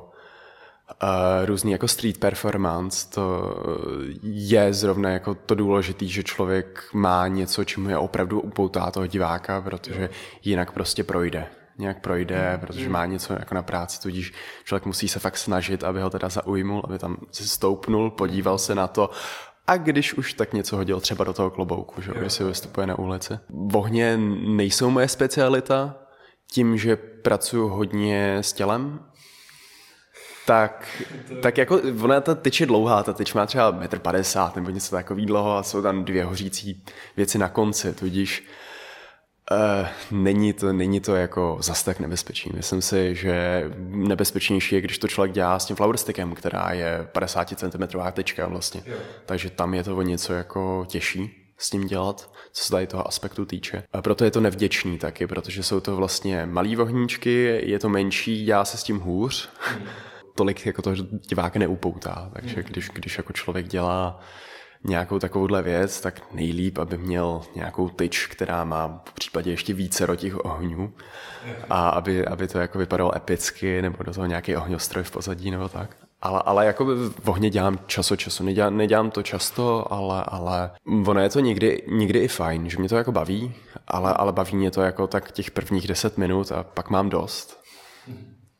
[1.03, 3.55] Uh, různý jako street performance, to
[4.23, 9.61] je zrovna jako to důležité, že člověk má něco, čím je opravdu upoutá toho diváka,
[9.61, 10.09] protože
[10.43, 11.47] jinak prostě projde.
[11.77, 12.59] Nějak projde, mm.
[12.59, 16.29] protože má něco jako na práci, tudíž člověk musí se fakt snažit, aby ho teda
[16.29, 19.09] zaujmul, aby tam si stoupnul, podíval se na to,
[19.67, 22.11] a když už tak něco hodil třeba do toho klobouku, že?
[22.19, 23.39] když si vystupuje na ulici.
[23.49, 24.17] Vohně
[24.47, 25.95] nejsou moje specialita,
[26.51, 28.99] tím, že pracuji hodně s tělem,
[30.45, 30.87] tak,
[31.41, 34.95] tak jako ona ta tyč je dlouhá, ta tyč má třeba 1,50 m nebo něco
[34.95, 36.83] takový dlouho a jsou tam dvě hořící
[37.17, 38.43] věci na konci, tudíž
[39.51, 42.51] Uh, není, to, není to jako zas tak nebezpečný.
[42.55, 47.59] Myslím si, že nebezpečnější je, když to člověk dělá s tím flowerstickem, která je 50
[47.59, 48.81] cm tyčka vlastně.
[48.85, 48.95] Jo.
[49.25, 53.07] Takže tam je to o něco jako těžší s tím dělat, co se tady toho
[53.07, 53.83] aspektu týče.
[53.93, 58.45] A proto je to nevděčný taky, protože jsou to vlastně malý vohníčky, je to menší,
[58.45, 59.49] dělá se s tím hůř.
[59.59, 59.87] Hmm.
[60.35, 60.95] Tolik jako to
[61.29, 62.29] diváka neupoutá.
[62.33, 62.63] Takže hmm.
[62.63, 64.19] když, když jako člověk dělá
[64.83, 70.07] nějakou takovouhle věc, tak nejlíp, aby měl nějakou tyč, která má v případě ještě více
[70.15, 70.93] těch ohňů
[71.69, 75.69] a aby, aby to jako vypadalo epicky, nebo do toho nějaký ohňostroj v pozadí, nebo
[75.69, 75.97] tak.
[76.21, 76.85] Ale, ale jako
[77.23, 78.43] v ohně dělám čas od času.
[78.43, 80.71] Nedělám, nedělám to často, ale, ale
[81.07, 83.53] ono je to někdy, někdy i fajn, že mě to jako baví,
[83.87, 87.64] ale, ale baví mě to jako tak těch prvních deset minut a pak mám dost.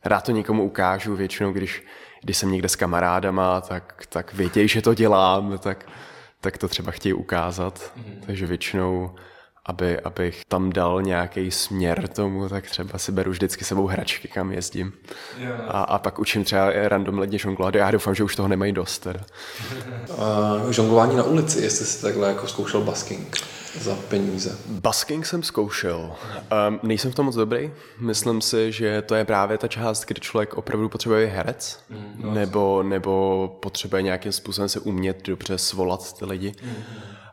[0.06, 1.84] Rád to někomu ukážu, většinou když,
[2.22, 5.86] když jsem někde s kamarádama, tak, tak vědějí, že to dělám, tak,
[6.40, 7.92] tak to třeba chtějí ukázat.
[7.96, 8.22] Mm.
[8.26, 9.14] Takže většinou,
[9.66, 14.52] aby, abych tam dal nějaký směr tomu, tak třeba si beru vždycky sebou hračky, kam
[14.52, 14.92] jezdím.
[15.38, 15.60] Yeah.
[15.68, 17.74] A, a pak učím třeba random ledně žonglovat.
[17.74, 18.98] Já doufám, že už toho nemají dost.
[18.98, 19.20] Teda.
[20.64, 23.36] uh, žonglování na ulici, jestli jsi takhle jako zkoušel basking
[23.80, 24.58] za peníze?
[24.68, 26.16] Basking jsem zkoušel.
[26.68, 27.72] Um, nejsem v tom moc dobrý.
[27.98, 32.82] Myslím si, že to je právě ta část, kdy člověk opravdu potřebuje herec, mm, nebo,
[32.82, 36.54] nebo potřebuje nějakým způsobem se umět dobře svolat ty lidi.
[36.62, 36.74] Mm.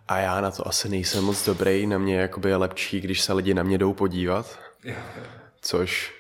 [0.08, 1.88] A já na to asi nejsem moc dobrý.
[1.88, 4.60] Na mě jakoby je lepší, když se lidi na mě jdou podívat.
[5.62, 6.14] Což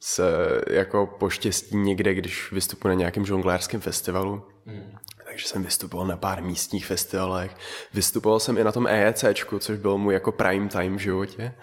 [0.00, 0.24] se
[0.70, 4.96] jako poštěstí někde, když vystupuji na nějakém žonglérském festivalu, mm
[5.36, 7.56] takže jsem vystupoval na pár místních festivalech.
[7.94, 9.24] Vystupoval jsem i na tom EEC,
[9.58, 11.54] což byl můj jako prime time v životě.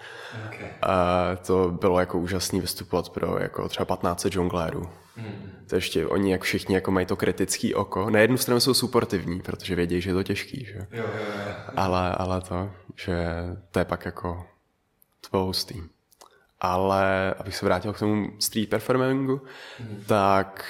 [0.46, 0.68] Okay.
[0.82, 4.88] A to bylo jako úžasný vystupovat pro jako třeba 15 žonglérů.
[5.16, 5.52] Mm.
[5.66, 8.10] To ještě oni jak všichni jako mají to kritický oko.
[8.10, 10.86] Na jednu stranu jsou suportivní, protože vědí, že je to těžký, že?
[10.92, 11.54] Jo, jo, jo.
[11.76, 13.26] Ale, ale to, že
[13.70, 14.46] to je pak jako
[15.32, 15.82] hustý.
[16.60, 19.42] Ale abych se vrátil k tomu street performingu,
[19.80, 20.04] mm.
[20.06, 20.64] tak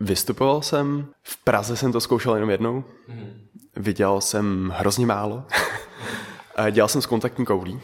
[0.00, 3.46] Vystupoval jsem, v Praze jsem to zkoušel jenom jednou, mm.
[3.76, 5.44] viděl jsem hrozně málo,
[6.70, 7.80] dělal jsem s kontaktní koulí,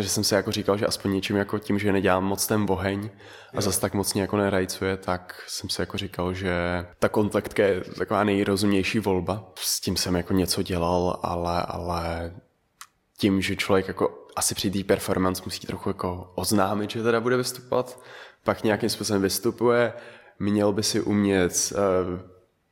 [0.00, 3.10] že jsem si jako říkal, že aspoň něčím jako tím, že nedělám moc ten boheň
[3.54, 7.80] a zase tak moc jako nerajcuje, tak jsem si jako říkal, že ta kontaktka je
[7.80, 9.52] taková nejrozumější volba.
[9.56, 12.32] S tím jsem jako něco dělal, ale, ale
[13.18, 17.36] tím, že člověk jako asi při té performance musí trochu jako oznámit, že teda bude
[17.36, 18.00] vystupovat,
[18.44, 19.92] pak nějakým způsobem vystupuje,
[20.42, 22.20] měl by si umět uh,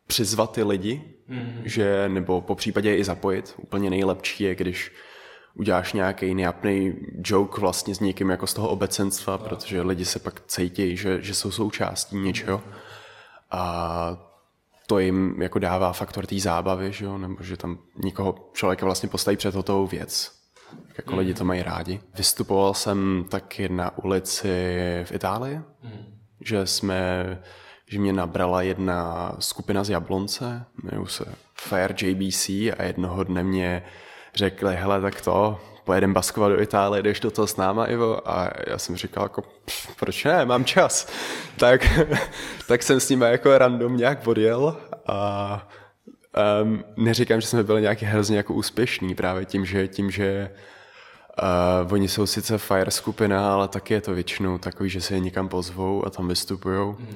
[0.06, 1.62] přizvat ty lidi, mm-hmm.
[1.64, 3.54] že, nebo po případě i zapojit.
[3.56, 4.92] Úplně nejlepší je, když
[5.54, 9.48] uděláš nějaký nejapný joke vlastně s někým jako z toho obecenstva, no.
[9.48, 12.62] protože lidi se pak cítí, že, že jsou součástí něčeho.
[13.50, 14.26] A
[14.87, 17.18] to jim jako dává faktor té zábavy, že jo?
[17.18, 20.33] nebo že tam nikoho člověka vlastně postaví před hotovou věc.
[20.87, 21.18] Tak jako mm.
[21.18, 22.00] lidi to mají rádi.
[22.14, 24.48] Vystupoval jsem taky na ulici
[25.04, 27.38] v Itálii, mm že jsme,
[27.90, 31.24] že mě nabrala jedna skupina z Jablonce, jmenuji se
[31.55, 33.83] Fire JBC a jednoho dne mě
[34.35, 38.31] řekli, hele, tak to, pojedem baskovat do Itálie, jdeš do toho s náma, Ivo?
[38.31, 39.42] A já jsem říkal, jako,
[39.98, 41.12] proč ne, mám čas.
[41.57, 42.00] tak,
[42.68, 44.76] tak jsem s nimi jako random nějak odjel
[45.07, 45.68] a
[46.62, 50.50] um, neříkám, že jsme byli nějaký hrozně jako úspěšný právě tím, že, tím, že
[51.83, 55.20] Uh, oni jsou sice fire skupina, ale taky je to většinou takový, že se je
[55.20, 56.94] někam pozvou a tam vystupují.
[56.98, 57.07] Mm.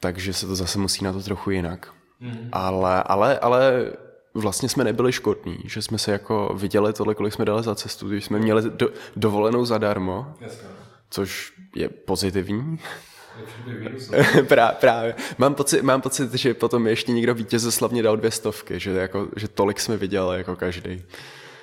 [0.00, 1.92] Takže se to zase musí na to trochu jinak.
[2.20, 2.48] Mm.
[2.52, 3.92] Ale, ale, ale
[4.34, 8.10] vlastně jsme nebyli škodní, že jsme se jako viděli tohle, kolik jsme dali za cestu,
[8.10, 10.68] že jsme měli do, dovolenou zadarmo, Jasně.
[11.10, 12.78] což je pozitivní.
[14.48, 15.14] Prá, právě.
[15.38, 19.48] Mám pocit, mám pocit, že potom ještě někdo vítězoslavně dal dvě stovky, že, jako, že
[19.48, 21.02] tolik jsme viděli jako každý.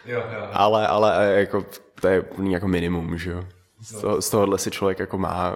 [0.06, 0.48] Jo, jo.
[0.52, 1.66] Ale, ale jako,
[2.02, 3.46] to je jako minimum, že jo.
[3.82, 5.56] Z, toho, z tohohle si člověk jako má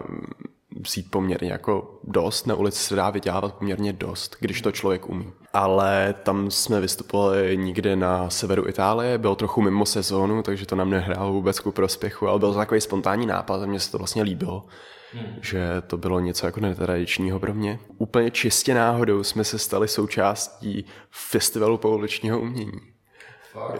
[0.75, 5.31] vzít poměrně jako dost, na ulici se dá vydělávat poměrně dost, když to člověk umí.
[5.53, 10.89] Ale tam jsme vystupovali někde na severu Itálie, bylo trochu mimo sezónu, takže to nám
[10.89, 14.23] nehrálo vůbec ku prospěchu, ale byl to takový spontánní nápad a mně se to vlastně
[14.23, 14.65] líbilo.
[15.13, 15.35] Hmm.
[15.41, 17.79] že to bylo něco jako netradičního pro mě.
[17.97, 22.79] Úplně čistě náhodou jsme se stali součástí festivalu pouličního umění.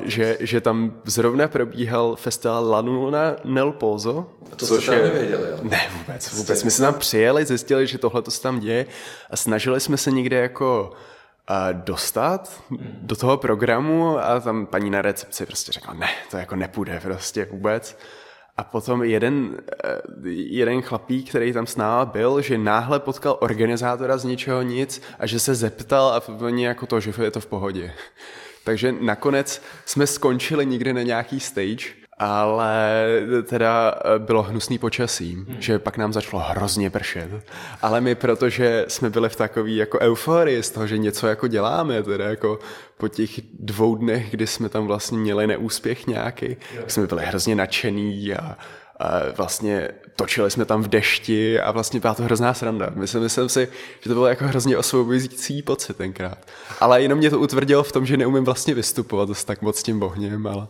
[0.02, 4.30] Že, že tam zrovna probíhal festival La Luna nel Pozo.
[4.52, 5.04] A to což jste je...
[5.04, 5.58] nevěděli, jo?
[5.62, 6.64] Ne, vůbec, vůbec.
[6.64, 8.86] My jsme tam přijeli, zjistili, že tohle to se tam děje
[9.30, 10.92] a snažili jsme se někde jako
[11.72, 12.64] dostat
[13.02, 17.46] do toho programu a tam paní na recepci prostě řekla, ne, to jako nepůjde prostě
[17.46, 17.98] vůbec.
[18.58, 24.18] A potom jeden, eh, jeden chlapík, který tam s náma byl, že náhle potkal organizátora
[24.18, 27.46] z ničeho nic a že se zeptal a oni jako to, že je to v
[27.46, 27.94] pohodě.
[28.70, 31.86] Takže nakonec jsme skončili někde na nějaký stage,
[32.18, 33.06] ale
[33.44, 35.56] teda eh, bylo hnusný počasí, hmm.
[35.60, 37.30] že pak nám začalo hrozně pršet.
[37.82, 42.04] Ale my, protože jsme byli v takové jako euforii z toho, že něco jako děláme,
[42.04, 42.60] teda jako
[42.98, 43.30] po těch
[43.60, 48.58] dvou dnech, kdy jsme tam vlastně měli neúspěch nějaký, tak jsme byli hrozně nadšený a
[49.38, 52.90] vlastně točili jsme tam v dešti a vlastně byla to hrozná sranda.
[52.96, 53.68] Myslím, myslím si,
[54.02, 56.38] že to bylo jako hrozně osvobozující pocit tenkrát.
[56.80, 59.84] Ale jenom mě to utvrdilo v tom, že neumím vlastně vystupovat dost tak moc s
[59.84, 60.68] tím bohněm, ale...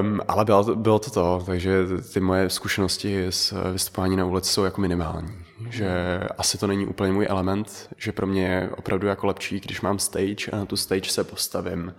[0.00, 1.78] Um, ale bylo to, bylo to to, takže
[2.12, 5.44] ty moje zkušenosti s vystupování na ulici jsou jako minimální.
[5.70, 9.80] Že asi to není úplně můj element, že pro mě je opravdu jako lepší, když
[9.80, 11.94] mám stage a na tu stage se postavím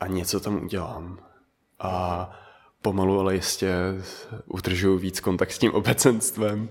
[0.00, 1.18] a něco tam udělám.
[1.80, 2.30] A
[2.84, 3.74] pomalu, ale jistě
[4.46, 6.68] udržuju víc kontakt s tím obecenstvem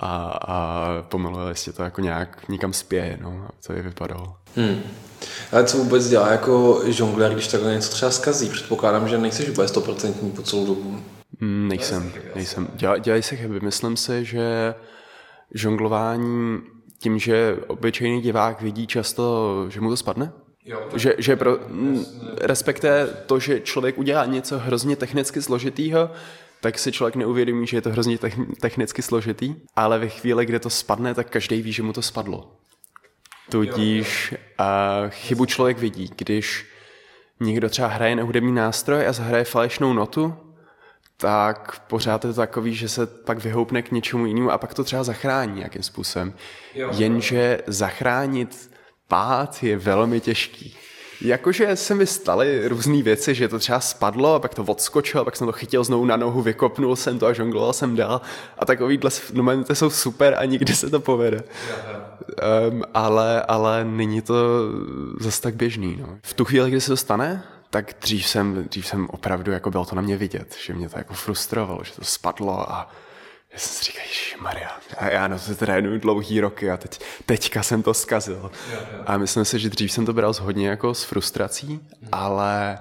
[0.00, 0.58] a, a
[1.02, 4.36] pomalu, ale jistě to jako nějak někam spěje, no, to je vypadalo.
[4.56, 4.80] Hmm.
[5.52, 8.48] Ale co vůbec dělá jako žongler, když takhle něco třeba zkazí?
[8.48, 11.00] Předpokládám, že nejsi úplně stoprocentní po celou dobu.
[11.40, 12.68] Mm, nejsem, nejsem.
[12.74, 13.60] Dělá, dělají se chyby.
[13.60, 14.74] Myslím si, že
[15.54, 16.58] žonglování
[16.98, 20.32] tím, že obyčejný divák vidí často, že mu to spadne,
[20.64, 21.58] Jo, že, že pro,
[22.40, 26.10] respektive to, že člověk udělá něco hrozně technicky složitýho,
[26.60, 28.18] tak si člověk neuvědomí, že je to hrozně
[28.60, 32.52] technicky složitý, ale ve chvíli, kde to spadne, tak každý ví, že mu to spadlo.
[33.50, 36.66] Tudíž a chybu člověk vidí, když
[37.40, 40.34] někdo třeba hraje na hudební nástroj a zahraje falešnou notu,
[41.16, 44.84] tak pořád je to takový, že se pak vyhoupne k něčemu jinému a pak to
[44.84, 46.34] třeba zachrání nějakým způsobem.
[46.74, 48.73] Jenže zachránit
[49.08, 50.76] pád je velmi těžký.
[51.20, 55.36] Jakože se mi staly různé věci, že to třeba spadlo a pak to odskočilo, pak
[55.36, 58.20] jsem to chytil znovu na nohu, vykopnul jsem to a žongloval jsem dál
[58.58, 61.42] a takovýhle momenty jsou super a nikdy se to povede.
[62.70, 64.34] Um, ale, ale není to
[65.20, 65.96] zase tak běžný.
[66.00, 66.18] No.
[66.22, 69.84] V tu chvíli, kdy se to stane, tak dřív jsem, dřív jsem opravdu, jako bylo
[69.84, 72.90] to na mě vidět, že mě to jako frustrovalo, že to spadlo a
[73.54, 74.04] já jsem si říkal,
[74.40, 74.70] Maria.
[74.98, 78.50] A já na to trénuju dlouhý roky a teď, teďka jsem to zkazil.
[78.72, 79.02] Jo, jo.
[79.06, 82.08] A myslím si, že dřív jsem to bral hodně jako s frustrací, hmm.
[82.12, 82.78] ale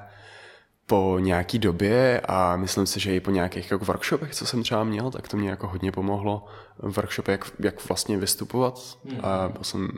[0.85, 4.83] po nějaký době a myslím si, že i po nějakých jako workshopech, co jsem třeba
[4.83, 6.45] měl, tak to mě jako hodně pomohlo.
[6.79, 8.79] Workshopy, jak, jak vlastně vystupovat.
[9.05, 9.19] Hmm.
[9.23, 9.89] A byl jsem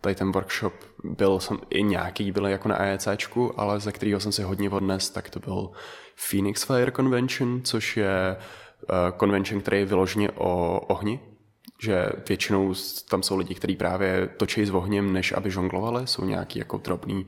[0.00, 4.32] tady ten workshop, byl jsem i nějaký, byl jako na AECčku, ale ze kterého jsem
[4.32, 5.70] si hodně odnes, tak to byl
[6.30, 8.36] Phoenix Fire Convention, což je
[9.20, 11.20] convention, který je vyloženě o ohni,
[11.82, 12.74] že většinou
[13.10, 17.26] tam jsou lidi, kteří právě točí s ohněm, než aby žonglovali, jsou nějaký jako drobný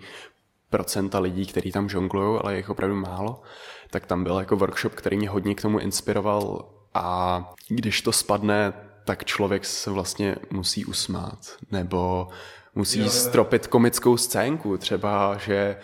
[0.71, 3.43] procenta lidí, kteří tam žonglují, ale je jich opravdu málo,
[3.91, 6.69] tak tam byl jako workshop, který mě hodně k tomu inspiroval.
[6.95, 8.73] A když to spadne,
[9.05, 11.39] tak člověk se vlastně musí usmát,
[11.71, 12.29] nebo
[12.75, 15.77] musí stropit komickou scénku, třeba, že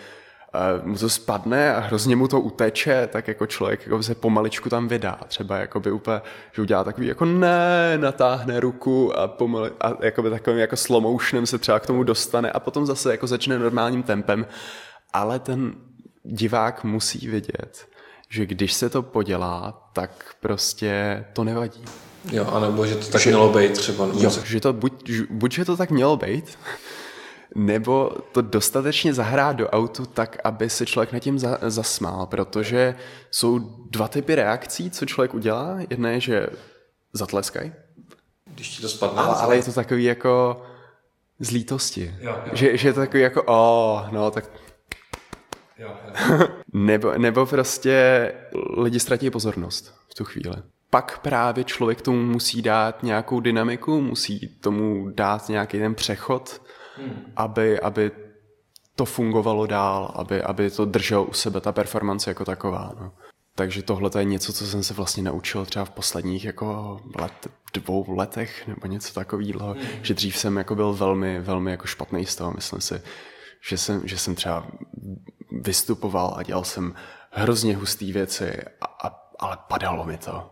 [0.83, 4.89] mu to spadne a hrozně mu to uteče, tak jako člověk jako se pomaličku tam
[4.89, 5.21] vydá.
[5.29, 6.21] Třeba jako by úplně,
[6.53, 11.03] že udělá takový jako ne, natáhne ruku a, pomali, a jako by takovým jako slow
[11.03, 14.47] motionem se třeba k tomu dostane a potom zase jako začne normálním tempem.
[15.13, 15.75] Ale ten
[16.25, 17.89] divák musí vědět,
[18.29, 21.85] že když se to podělá, tak prostě to nevadí.
[22.33, 24.09] Jo, anebo že to tak že, mělo být třeba.
[24.19, 26.59] Jo, že to buď, buď, že to tak mělo být,
[27.57, 32.95] nebo to dostatečně zahrát do autu tak, aby se člověk nad tím za, zasmál, protože
[33.31, 33.59] jsou
[33.91, 35.79] dva typy reakcí, co člověk udělá.
[35.91, 36.47] Jedna je, že
[37.13, 37.73] zatleskají.
[38.55, 39.23] Když ti to spadne.
[39.23, 40.63] Ale, ale je to takový jako
[41.39, 42.15] z lítosti.
[42.21, 42.53] Jo, jo.
[42.53, 44.51] Že, že je to takový jako, o, oh, no tak...
[45.79, 45.91] Jo,
[46.31, 46.39] jo.
[46.73, 48.33] nebo, nebo prostě
[48.77, 50.57] lidi ztratí pozornost v tu chvíli
[50.91, 56.63] pak právě člověk tomu musí dát nějakou dynamiku, musí tomu dát nějaký ten přechod
[56.97, 57.33] hmm.
[57.37, 58.11] aby, aby
[58.97, 62.93] to fungovalo dál, aby, aby to drželo u sebe ta performance jako taková.
[63.01, 63.13] No.
[63.55, 68.17] takže tohle je něco, co jsem se vlastně naučil třeba v posledních jako let, dvou
[68.17, 69.81] letech nebo něco takového, mm.
[70.03, 73.03] že dřív jsem jako byl velmi, velmi jako špatný z toho, myslím si,
[73.69, 74.67] že jsem, že jsem třeba
[75.53, 76.95] vystupoval a dělal jsem
[77.31, 80.51] hrozně hustý věci, a, a, ale padalo mi to.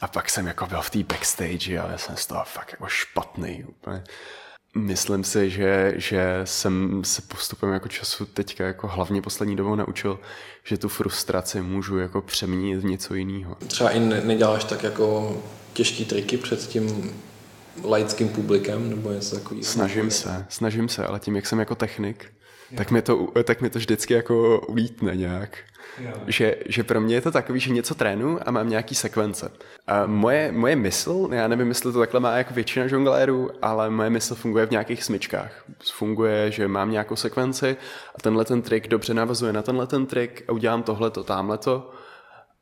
[0.00, 2.86] A pak jsem jako byl v té backstage a já jsem z toho fakt jako
[2.86, 4.04] špatný úplně.
[4.74, 10.20] Myslím si, že, že jsem se postupem jako času teďka jako hlavně poslední dobou naučil,
[10.64, 13.56] že tu frustraci můžu jako přeměnit v něco jiného.
[13.66, 15.36] Třeba i ne, neděláš tak jako
[15.72, 17.14] těžký triky před tím
[17.84, 19.64] laickým publikem nebo něco takového?
[19.64, 22.32] Snažím se, snažím se, ale tím, jak jsem jako technik,
[22.76, 25.58] tak mi, to, tak mi to vždycky jako ulítne nějak.
[26.26, 29.52] Že, že pro mě je to takový, že něco trénu a mám nějaký sekvence.
[29.86, 34.10] A moje, moje mysl, já nevím, jestli to takhle má jako většina žonglérů, ale moje
[34.10, 35.64] mysl funguje v nějakých smyčkách.
[35.92, 37.76] Funguje, že mám nějakou sekvenci
[38.14, 41.90] a tenhle ten trik dobře navazuje na tenhle ten trik a udělám tohleto, tamhleto.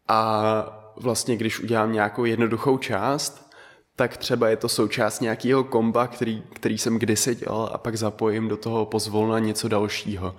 [0.09, 3.51] A vlastně, když udělám nějakou jednoduchou část,
[3.97, 8.49] tak třeba je to součást nějakého komba, který, který jsem kdysi dělal a pak zapojím
[8.49, 10.35] do toho pozvolna něco dalšího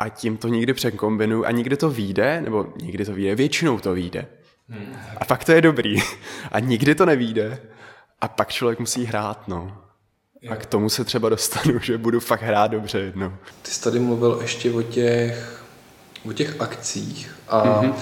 [0.00, 3.94] a tím to nikdy překombinuju a nikdy to vyjde, nebo nikdy to vyjde, většinou to
[3.94, 4.26] vyjde.
[4.68, 4.96] Hmm.
[5.16, 5.96] A pak to je dobrý.
[6.52, 7.58] A nikdy to nevíde.
[8.20, 9.78] A pak člověk musí hrát, no.
[10.50, 13.32] A k tomu se třeba dostanu, že budu fakt hrát dobře jednou.
[13.62, 15.64] Ty jsi tady mluvil ještě o těch,
[16.28, 17.94] o těch akcích, a, mm-hmm.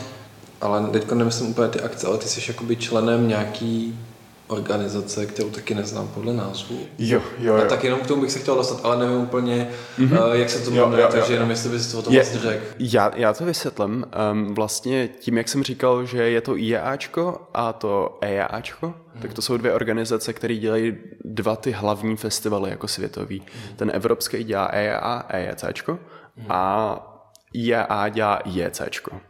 [0.61, 4.01] ale teďka nemyslím úplně ty akce, ale ty jsi jakoby členem nějaký
[4.49, 6.79] organizace, kterou taky neznám podle názvu.
[6.99, 7.65] Jo, jo, jo.
[7.65, 9.69] A tak jenom k tomu bych se chtěl dostat, ale nevím úplně,
[9.99, 10.33] mm-hmm.
[10.33, 12.65] jak se to jmenuje, takže jenom jestli bys to o tom vlastně řekl.
[12.79, 14.07] Já, já to vysvětlím.
[14.33, 19.23] Um, vlastně tím, jak jsem říkal, že je to IAAčko a to EAAčko, hmm.
[19.23, 23.39] tak to jsou dvě organizace, které dělají dva ty hlavní festivaly jako světový.
[23.39, 23.77] Hmm.
[23.77, 25.99] Ten evropský dělá EAA, EECčko
[26.37, 26.47] hmm.
[26.49, 27.05] a
[27.55, 29.21] IAA dělá IECčko.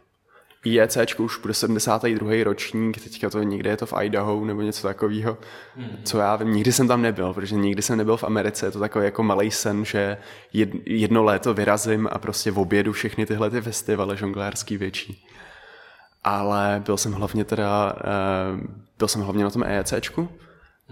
[0.65, 2.43] IEC už bude 72.
[2.43, 5.37] ročník, teďka to někde je to v Idaho nebo něco takového,
[5.75, 5.97] mm.
[6.03, 8.79] co já vím, nikdy jsem tam nebyl, protože nikdy jsem nebyl v Americe, je to
[8.79, 10.17] takový jako malý sen, že
[10.85, 15.25] jedno léto vyrazím a prostě v obědu všechny tyhle ty festivaly žonglérský větší.
[16.23, 20.29] Ale byl jsem hlavně teda, eh, byl jsem hlavně na tom EECčku,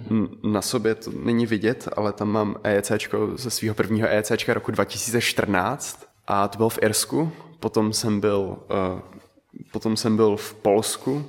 [0.10, 0.28] mm.
[0.44, 6.08] na sobě to není vidět, ale tam mám EECčko ze svého prvního EECčka roku 2014
[6.28, 9.17] a to bylo v Irsku, potom jsem byl uh,
[9.72, 11.26] potom jsem byl v Polsku.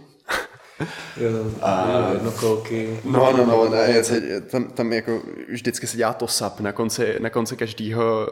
[1.16, 1.31] jo,
[1.62, 3.01] a jednokolky.
[3.05, 4.03] No, no, no, ne,
[4.51, 6.61] tam, tam jako vždycky se dělá to sap.
[6.61, 8.29] Na konci, na konci každého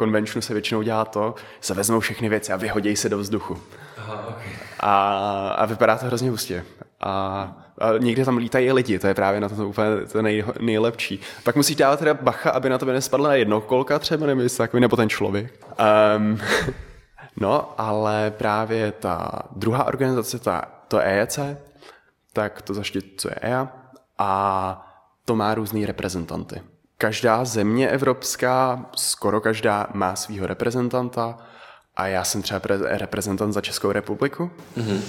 [0.00, 3.58] uh, se většinou dělá to, se vezmou všechny věci a vyhodí se do vzduchu.
[3.98, 4.52] Aha, okay.
[4.80, 6.64] a, a vypadá to hrozně hustě.
[7.00, 11.20] A, a někde tam lítají lidi, to je právě na to úplně to nej, nejlepší.
[11.44, 14.96] Pak musíš dávat teda bacha, aby na tebe nespadla na jednokolka třeba, nebo takový, nebo
[14.96, 15.52] ten člověk.
[16.16, 16.40] Um,
[17.40, 21.38] No, ale právě ta druhá organizace, ta, to EEC,
[22.32, 22.74] tak to
[23.16, 23.68] co je EA
[24.18, 24.90] a
[25.24, 26.62] to má různý reprezentanty.
[26.98, 31.38] Každá země evropská, skoro každá, má svého reprezentanta
[31.96, 34.50] a já jsem třeba reprezentant za Českou republiku.
[34.76, 35.00] Mm-hmm.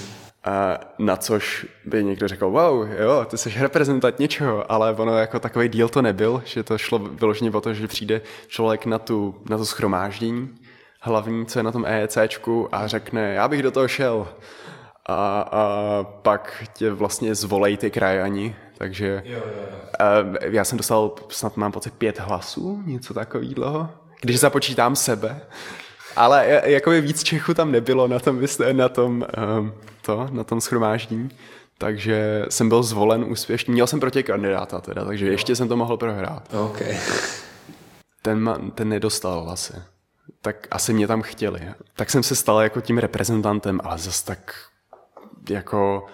[0.99, 5.69] Na což by někdo řekl, wow, jo, ty jsi reprezentant něčeho, ale ono jako takový
[5.69, 9.57] díl to nebyl, že to šlo vyloženě o to, že přijde člověk na, tu, na
[9.57, 10.57] to schromáždění
[11.06, 14.28] hlavní, co je na tom EECčku a řekne, já bych do toho šel.
[15.06, 20.36] A, a pak tě vlastně zvolej ty krajani, takže jo, jo, jo.
[20.39, 23.89] já jsem dostal, snad mám pocit, pět hlasů, něco takového,
[24.22, 25.41] když započítám sebe.
[26.16, 28.41] Ale jako víc Čechů tam nebylo na tom,
[28.72, 29.26] na tom,
[29.60, 31.30] um, to, na tom schromáždění.
[31.78, 33.74] Takže jsem byl zvolen úspěšně.
[33.74, 36.53] Měl jsem proti kandidáta teda, takže ještě jsem to mohl prohrát.
[36.53, 36.97] Okay.
[38.22, 39.74] Ten, ten nedostal hlasy
[40.41, 41.61] tak asi mě tam chtěli.
[41.95, 44.55] Tak jsem se stal jako tím reprezentantem, ale zase tak
[45.49, 46.05] jako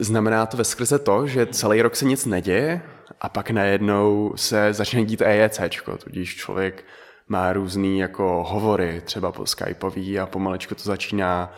[0.00, 2.82] znamená to ve skrze to, že celý rok se nic neděje
[3.20, 5.60] a pak najednou se začne dít EEC,
[6.04, 6.84] tudíž člověk
[7.28, 11.52] má různý jako hovory, třeba po Skypeový a pomalečko to začíná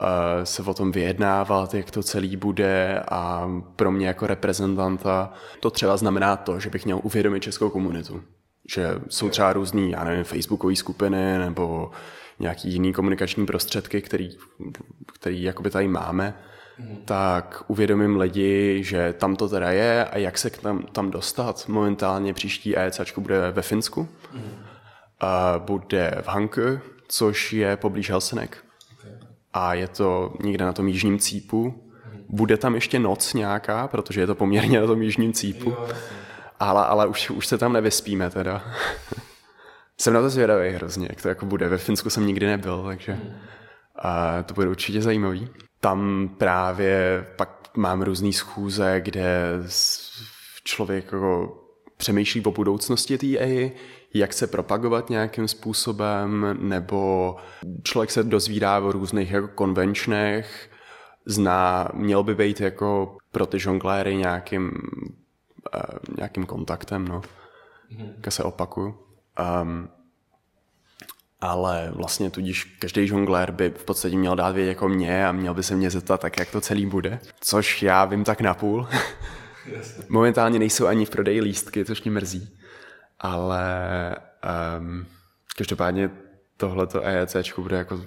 [0.00, 0.08] uh,
[0.44, 5.96] se o tom vyjednávat, jak to celý bude a pro mě jako reprezentanta to třeba
[5.96, 8.22] znamená to, že bych měl uvědomit českou komunitu
[8.70, 11.90] že jsou třeba různý, já nevím, facebookové skupiny nebo
[12.38, 14.30] nějaký jiný komunikační prostředky, který,
[15.14, 16.34] který jakoby tady máme,
[16.78, 16.96] mm.
[17.04, 21.68] tak uvědomím lidi, že tam to teda je a jak se k tam, tam dostat.
[21.68, 24.52] Momentálně příští EEC bude ve Finsku, mm.
[25.20, 26.60] a bude v Hanku,
[27.08, 28.64] což je poblíž Helsinek.
[28.98, 29.12] Okay.
[29.52, 31.64] A je to někde na tom jižním cípu.
[31.64, 32.24] Mm.
[32.28, 35.70] Bude tam ještě noc nějaká, protože je to poměrně na tom jižním cípu.
[35.70, 35.88] Jo,
[36.60, 38.64] ale, ale už, už se tam nevyspíme teda.
[40.00, 41.68] Jsem na to zvědavý hrozně, jak to jako bude.
[41.68, 43.18] Ve Finsku jsem nikdy nebyl, takže...
[44.02, 45.48] A to bude určitě zajímavý.
[45.80, 49.52] Tam právě pak mám různý schůze, kde
[50.64, 51.58] člověk jako
[51.96, 53.72] přemýšlí o budoucnosti té AI,
[54.14, 57.36] jak se propagovat nějakým způsobem, nebo
[57.82, 60.70] člověk se dozvídá o různých jako konvenčnech,
[61.26, 65.19] zná, měl by být jako pro ty žongléry nějakým, uh,
[66.16, 67.20] nějakým kontaktem, no.
[67.92, 68.28] Mm-hmm.
[68.28, 68.98] se opakuju.
[69.62, 69.88] Um,
[71.40, 75.54] ale vlastně tudíž každý žonglér by v podstatě měl dát vědět jako mě a měl
[75.54, 77.20] by se mě zeptat tak, jak to celý bude.
[77.40, 78.88] Což já vím tak napůl.
[80.08, 82.56] Momentálně nejsou ani v prodeji lístky, což mě mrzí.
[83.20, 84.16] Ale
[84.78, 85.06] um,
[85.56, 86.10] každopádně
[86.56, 88.00] tohleto EEC bude jako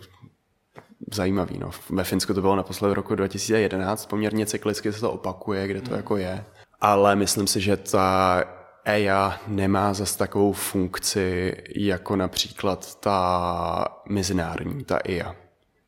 [1.14, 1.58] zajímavý.
[1.58, 1.72] No.
[1.89, 5.89] Ve Finsku to bylo naposled v roku 2011, poměrně cyklicky se to opakuje, kde to
[5.89, 5.97] hmm.
[5.97, 6.45] jako je.
[6.84, 8.44] Ale myslím si, že ta
[8.86, 15.36] EIA nemá zas takovou funkci jako například ta mezinárodní, ta EIA.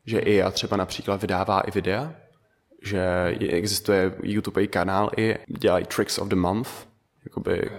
[0.06, 2.14] Že EIA třeba například vydává i videa,
[2.82, 6.70] že existuje YouTube kanál i dělají Tricks of the Month,
[7.24, 7.70] jakoby,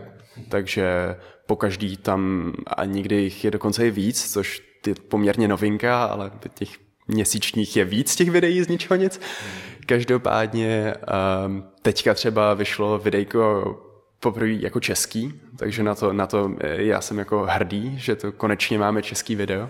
[0.50, 1.16] takže
[1.46, 6.32] po každý tam a někdy jich je dokonce i víc, což je poměrně novinka, ale
[6.54, 9.22] těch měsíčních je víc těch videí z ničeho nic.
[9.86, 10.94] Každopádně
[11.46, 13.76] um, teďka třeba vyšlo videjko
[14.20, 18.32] poprvé jako český, takže na to, na to eh, já jsem jako hrdý, že to
[18.32, 19.70] konečně máme český video.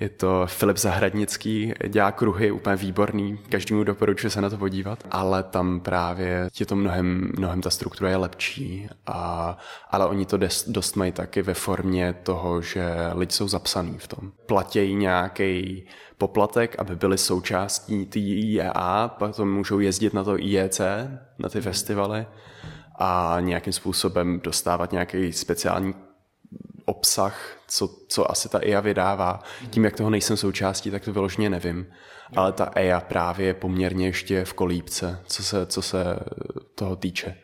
[0.00, 5.42] Je to Filip Zahradnický, dělá kruhy, úplně výborný, každému doporučuji se na to podívat, ale
[5.42, 9.58] tam právě je to mnohem, mnohem ta struktura je lepší, a,
[9.90, 12.84] ale oni to dost, dost mají taky ve formě toho, že
[13.14, 14.32] lidi jsou zapsaný v tom.
[14.46, 15.86] Platějí nějaký
[16.22, 20.80] poplatek, aby byli součástí té IEA, potom můžou jezdit na to IEC,
[21.38, 22.26] na ty festivaly
[22.98, 25.94] a nějakým způsobem dostávat nějaký speciální
[26.84, 29.40] obsah, co, co asi ta EIA vydává.
[29.70, 31.86] Tím, jak toho nejsem součástí, tak to vyloženě nevím.
[32.36, 36.04] Ale ta EIA právě je poměrně ještě v kolípce, co se, co se
[36.74, 37.36] toho týče.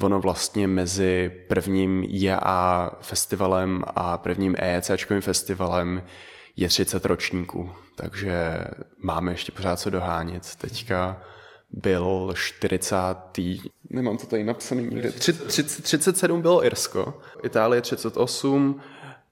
[0.00, 6.02] Ono vlastně mezi prvním IAA festivalem a prvním EECčkovým festivalem
[6.56, 8.58] je 30 ročníků, takže
[8.98, 10.56] máme ještě pořád co dohánět.
[10.56, 11.22] Teďka
[11.70, 12.96] byl 40.
[13.90, 15.12] Nemám to tady napsané nikde.
[15.12, 18.80] 30, 37 bylo Irsko, Itálie 38,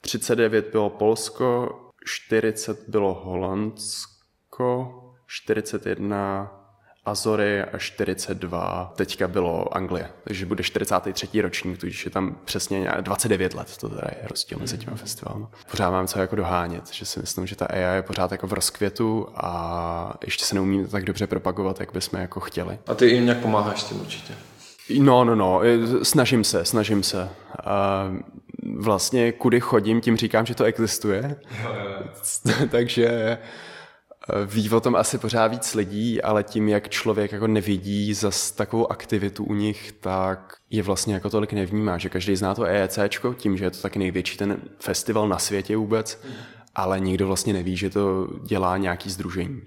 [0.00, 6.63] 39 bylo Polsko, 40 bylo Holandsko, 41
[7.06, 11.40] Azory a 42 teďka bylo Anglie, takže bude 43.
[11.40, 15.46] ročník, tudíž je tam přesně 29 let, to teda je rozdíl mezi těmi festivalem.
[15.70, 18.52] Pořád mám co jako dohánět, že si myslím, že ta AI je pořád jako v
[18.52, 22.78] rozkvětu a ještě se neumí tak dobře propagovat, jak bychom jako chtěli.
[22.86, 24.34] A ty jim nějak pomáháš s tím určitě?
[24.98, 25.60] No, no, no,
[26.02, 27.28] snažím se, snažím se.
[27.64, 28.06] A
[28.76, 31.36] vlastně kudy chodím, tím říkám, že to existuje.
[31.62, 32.66] Jo, jo.
[32.70, 33.38] takže
[34.46, 38.92] ví o tom asi pořád víc lidí, ale tím, jak člověk jako nevidí zas takovou
[38.92, 43.56] aktivitu u nich, tak je vlastně jako tolik nevnímá, že každý zná to EECčko, tím,
[43.56, 46.24] že je to taky největší ten festival na světě vůbec,
[46.74, 49.62] ale nikdo vlastně neví, že to dělá nějaký združení.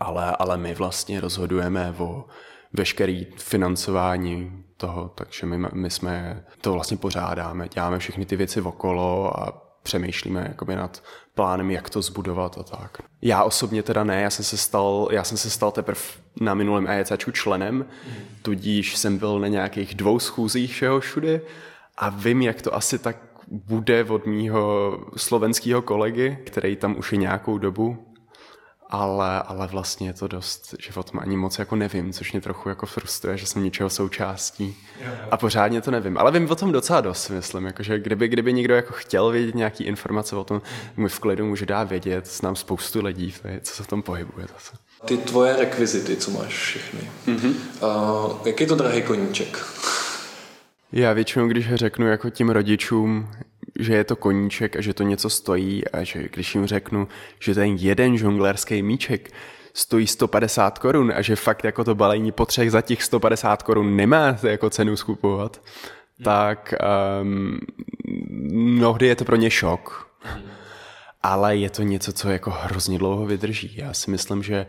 [0.00, 2.24] Ale, ale my vlastně rozhodujeme o
[2.72, 9.40] veškerý financování toho, takže my, my jsme to vlastně pořádáme, děláme všechny ty věci okolo
[9.40, 11.02] a přemýšlíme jakoby nad
[11.34, 12.98] plánem, jak to zbudovat a tak.
[13.22, 16.00] Já osobně teda ne, já jsem se stal, já jsem se stal teprve
[16.40, 17.86] na minulém EECčku členem,
[18.42, 21.40] tudíž jsem byl na nějakých dvou schůzích všeho všude
[21.96, 23.16] a vím, jak to asi tak
[23.48, 28.13] bude od mýho slovenského kolegy, který tam už je nějakou dobu
[28.94, 32.40] ale, ale vlastně je to dost, že o tom ani moc jako nevím, což mě
[32.40, 34.76] trochu jako frustruje, že jsem ničeho součástí
[35.30, 36.18] a pořádně to nevím.
[36.18, 39.84] Ale vím o tom docela dost, myslím, jakože kdyby, kdyby někdo jako chtěl vědět nějaký
[39.84, 40.62] informace o tom,
[40.96, 44.76] mu v klidu může dát vědět, znám spoustu lidí, co se v tom pohybuje zase.
[45.04, 47.54] Ty tvoje rekvizity, co máš všechny, mm-hmm.
[47.82, 49.64] uh, jaký je to drahý koníček?
[50.92, 53.28] Já většinou, když řeknu jako tím rodičům,
[53.78, 57.08] že je to koníček a že to něco stojí a že když jim řeknu,
[57.40, 59.30] že ten jeden žonglerský míček
[59.74, 63.96] stojí 150 korun a že fakt jako to balení po třech za těch 150 korun
[63.96, 65.62] nemá jako cenu skupovat,
[66.16, 66.24] hmm.
[66.24, 66.74] tak
[67.22, 67.58] um,
[68.50, 70.10] mnohdy je to pro ně šok.
[70.20, 70.42] Hmm.
[71.22, 73.76] Ale je to něco, co jako hrozně dlouho vydrží.
[73.76, 74.66] Já si myslím, že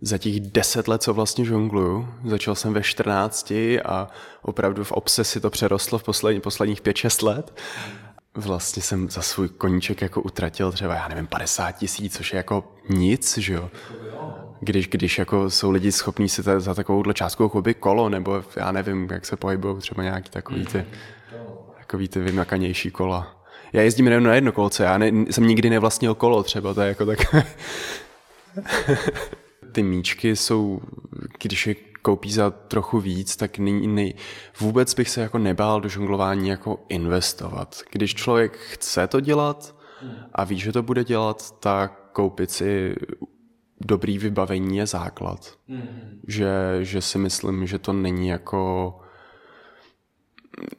[0.00, 3.52] za těch deset let, co vlastně žongluju, začal jsem ve 14
[3.84, 4.08] a
[4.42, 7.54] opravdu v obsesi to přerostlo v poslední, posledních 5-6 let.
[8.34, 12.64] Vlastně jsem za svůj koníček jako utratil třeba, já nevím, 50 tisíc, což je jako
[12.88, 13.70] nic, že jo.
[14.60, 18.72] Když, když jako jsou lidi schopní si ta, za takovouhle částku koupit kolo, nebo já
[18.72, 20.84] nevím, jak se pohybují třeba nějaký takový ty,
[21.78, 23.44] takový ty vymakanější kola.
[23.72, 26.88] Já jezdím jenom na jedno kolce, já ne, jsem nikdy nevlastnil kolo třeba, to je
[26.88, 27.18] jako tak...
[29.72, 30.80] Ty míčky jsou,
[31.42, 34.14] když je koupí za trochu víc, tak nej, nej,
[34.60, 37.82] vůbec bych se jako nebál do žonglování jako investovat.
[37.90, 39.76] Když člověk chce to dělat
[40.32, 42.94] a ví, že to bude dělat, tak koupit si
[43.80, 45.58] dobrý vybavení je základ.
[45.68, 46.20] Mm-hmm.
[46.28, 48.94] Že, že si myslím, že to není jako...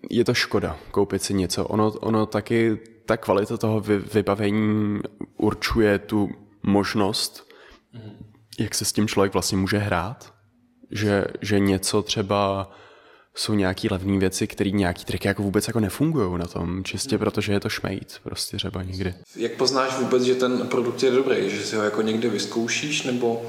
[0.09, 1.65] Je to škoda koupit si něco.
[1.65, 4.99] Ono, ono taky, ta kvalita toho vy, vybavení
[5.37, 6.29] určuje tu
[6.63, 7.51] možnost,
[7.95, 8.15] mm-hmm.
[8.59, 10.32] jak se s tím člověk vlastně může hrát.
[10.93, 12.71] Že, že něco třeba
[13.35, 17.53] jsou nějaký levné věci, které nějaký triky jako vůbec jako nefungují na tom, čistě protože
[17.53, 19.13] je to šmejt prostě třeba někdy.
[19.35, 23.41] Jak poznáš vůbec, že ten produkt je dobrý, že si ho jako někde vyzkoušíš, nebo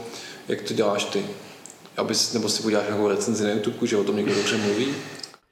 [0.49, 1.25] jak to děláš ty?
[1.97, 4.87] Abys, nebo si uděláš nějakou recenzi na YouTube, že o tom někdo dobře mluví?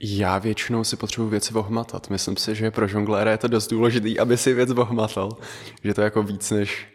[0.01, 2.11] Já většinou si potřebuji věci ohmatat.
[2.11, 5.37] Myslím si, že pro žongléra je to dost důležité, aby si věc ohmatal.
[5.85, 6.87] Že to je jako víc než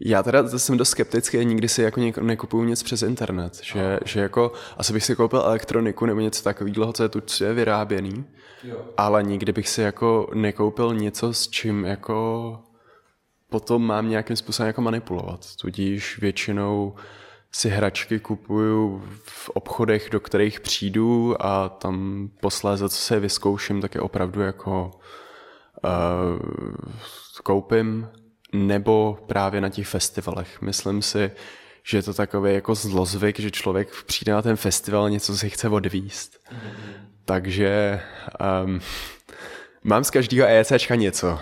[0.00, 4.52] já teda jsem dost skeptický, nikdy si jako nekupuju nic přes internet, že, že jako
[4.76, 8.24] asi bych si koupil elektroniku nebo něco takového, co je tu co je vyráběný,
[8.64, 8.76] jo.
[8.96, 12.58] ale nikdy bych si jako nekoupil něco, s čím jako
[13.48, 15.46] potom mám nějakým způsobem jako manipulovat.
[15.60, 16.94] Tudíž většinou
[17.52, 23.94] si hračky kupuju v obchodech, do kterých přijdu a tam posléze, co se vyzkouším, tak
[23.94, 24.90] je opravdu jako
[25.84, 26.38] uh,
[27.42, 28.08] koupím
[28.52, 30.62] nebo právě na těch festivalech.
[30.62, 31.30] Myslím si,
[31.82, 35.68] že je to takový jako zlozvyk, že člověk přijde na ten festival, něco si chce
[35.68, 36.32] odvíst.
[36.32, 36.92] Mm-hmm.
[37.24, 38.00] Takže
[38.64, 38.80] um,
[39.84, 41.38] mám z každého ECčka něco.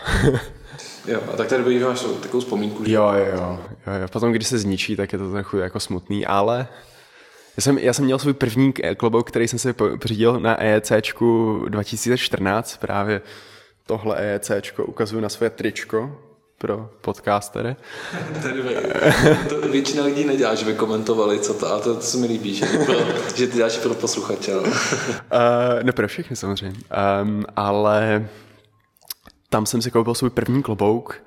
[1.06, 2.84] jo, a tak tady máš takovou vzpomínku.
[2.84, 2.92] Že?
[2.92, 3.58] Jo, jo, jo,
[4.00, 4.08] jo.
[4.08, 6.68] Potom, když se zničí, tak je to trochu jako smutný, ale
[7.56, 12.76] já jsem, já jsem měl svůj první klobouk, který jsem si pořídil na EECčku 2014,
[12.76, 13.20] právě
[13.86, 16.18] tohle EECčko ukazuju na své tričko,
[16.58, 17.76] pro podcastery.
[19.48, 22.54] to většina lidí nedělá, že by komentovali, co to, a to, to se mi líbí,
[22.54, 22.94] že, pro,
[23.36, 24.56] že ty děláš pro posluchače.
[24.56, 24.66] uh,
[25.82, 26.78] no pro všechny samozřejmě,
[27.22, 28.28] um, ale
[29.48, 31.22] tam jsem si koupil svůj první klobouk,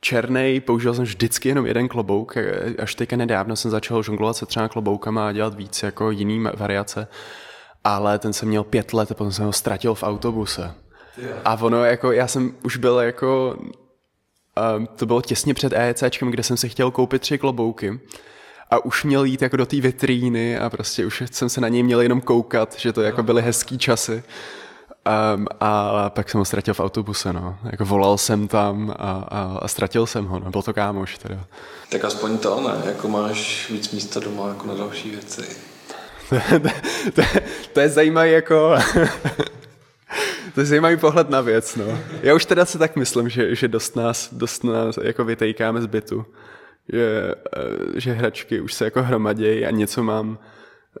[0.00, 2.34] černý, použil jsem vždycky jenom jeden klobouk,
[2.78, 7.08] až teďka nedávno jsem začal žonglovat se třeba kloboukama a dělat víc jako jiný variace,
[7.84, 10.74] ale ten jsem měl pět let a potom jsem ho ztratil v autobuse.
[11.44, 13.56] A ono, jako, já jsem už byl jako
[14.58, 18.00] a to bylo těsně před EECčkem, kde jsem si chtěl koupit tři klobouky
[18.70, 21.82] a už měl jít jako do té vitríny a prostě už jsem se na něj
[21.82, 24.22] měl jenom koukat, že to jako byly hezký časy.
[25.34, 27.58] Um, a pak jsem ho ztratil v autobuse, no.
[27.64, 30.50] Jako volal jsem tam a, a, a ztratil jsem ho, no.
[30.50, 31.44] Byl to kámoš teda.
[31.90, 35.42] Tak aspoň to ne, jako máš víc místa doma jako na další věci.
[36.28, 36.68] to, to,
[37.14, 37.22] to,
[37.72, 38.74] to je zajímavé jako
[40.54, 41.98] to je zajímavý pohled na věc, no.
[42.22, 45.86] Já už teda si tak myslím, že, že dost nás, dost nás jako vytejkáme z
[45.86, 46.26] bytu.
[46.92, 50.38] Že, eh, že hračky už se jako hromadějí a něco mám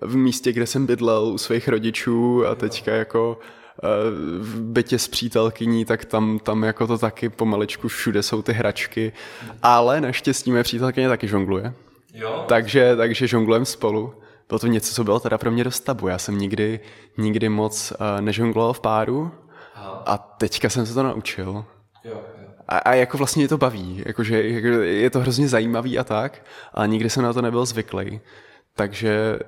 [0.00, 3.38] v místě, kde jsem bydlel u svých rodičů a teďka jako
[3.82, 3.86] eh,
[4.40, 9.12] v bytě s přítelkyní, tak tam, tam jako to taky pomaličku všude jsou ty hračky.
[9.62, 11.74] Ale naštěstí mé přítelkyně taky žongluje.
[12.14, 12.44] Jo?
[12.48, 14.14] Takže, takže žonglujeme spolu
[14.48, 16.08] bylo to něco, co bylo teda pro mě dost tabu.
[16.08, 16.80] Já jsem nikdy,
[17.16, 19.30] nikdy moc uh, nežongloval v páru
[19.74, 20.02] Aha.
[20.06, 21.64] a teďka jsem se to naučil.
[22.04, 22.48] Jo, jo.
[22.68, 26.44] A, a jako vlastně mě to baví, jakože jako je to hrozně zajímavý a tak,
[26.74, 28.20] ale nikdy jsem na to nebyl zvyklý.
[28.74, 29.38] Takže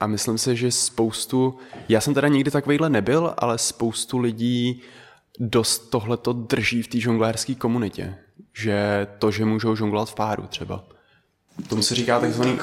[0.00, 1.58] a myslím si, že spoustu,
[1.88, 4.82] já jsem teda nikdy takovýhle nebyl, ale spoustu lidí
[5.38, 8.14] dost tohleto drží v té žonglérské komunitě.
[8.52, 10.84] Že to, že můžou žonglovat v páru třeba.
[11.68, 12.58] Tomu se říká takzvaný,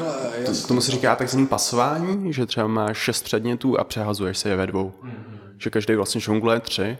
[0.45, 4.55] to, tomu se říká takzvaný pasování, že třeba máš šest předmětů a přehazuješ se je
[4.55, 4.93] ve dvou.
[5.03, 5.11] Mm-hmm.
[5.57, 6.97] Že každý vlastně žongluje tři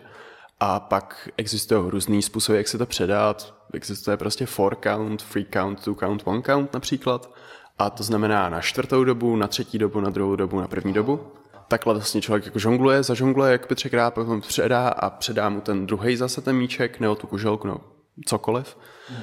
[0.59, 3.55] a pak existují různý způsoby, jak se to předat.
[3.73, 7.31] Existuje prostě four count, three count, two count, one count například.
[7.79, 11.19] A to znamená na čtvrtou dobu, na třetí dobu, na druhou dobu, na první dobu.
[11.67, 15.85] Takhle vlastně člověk jako žongluje, zažongluje jak by třikrát, potom předá a předá mu ten
[15.85, 17.79] druhý zase ten míček, nebo tu kuželku, nebo
[18.25, 18.77] cokoliv.
[19.09, 19.17] Mm.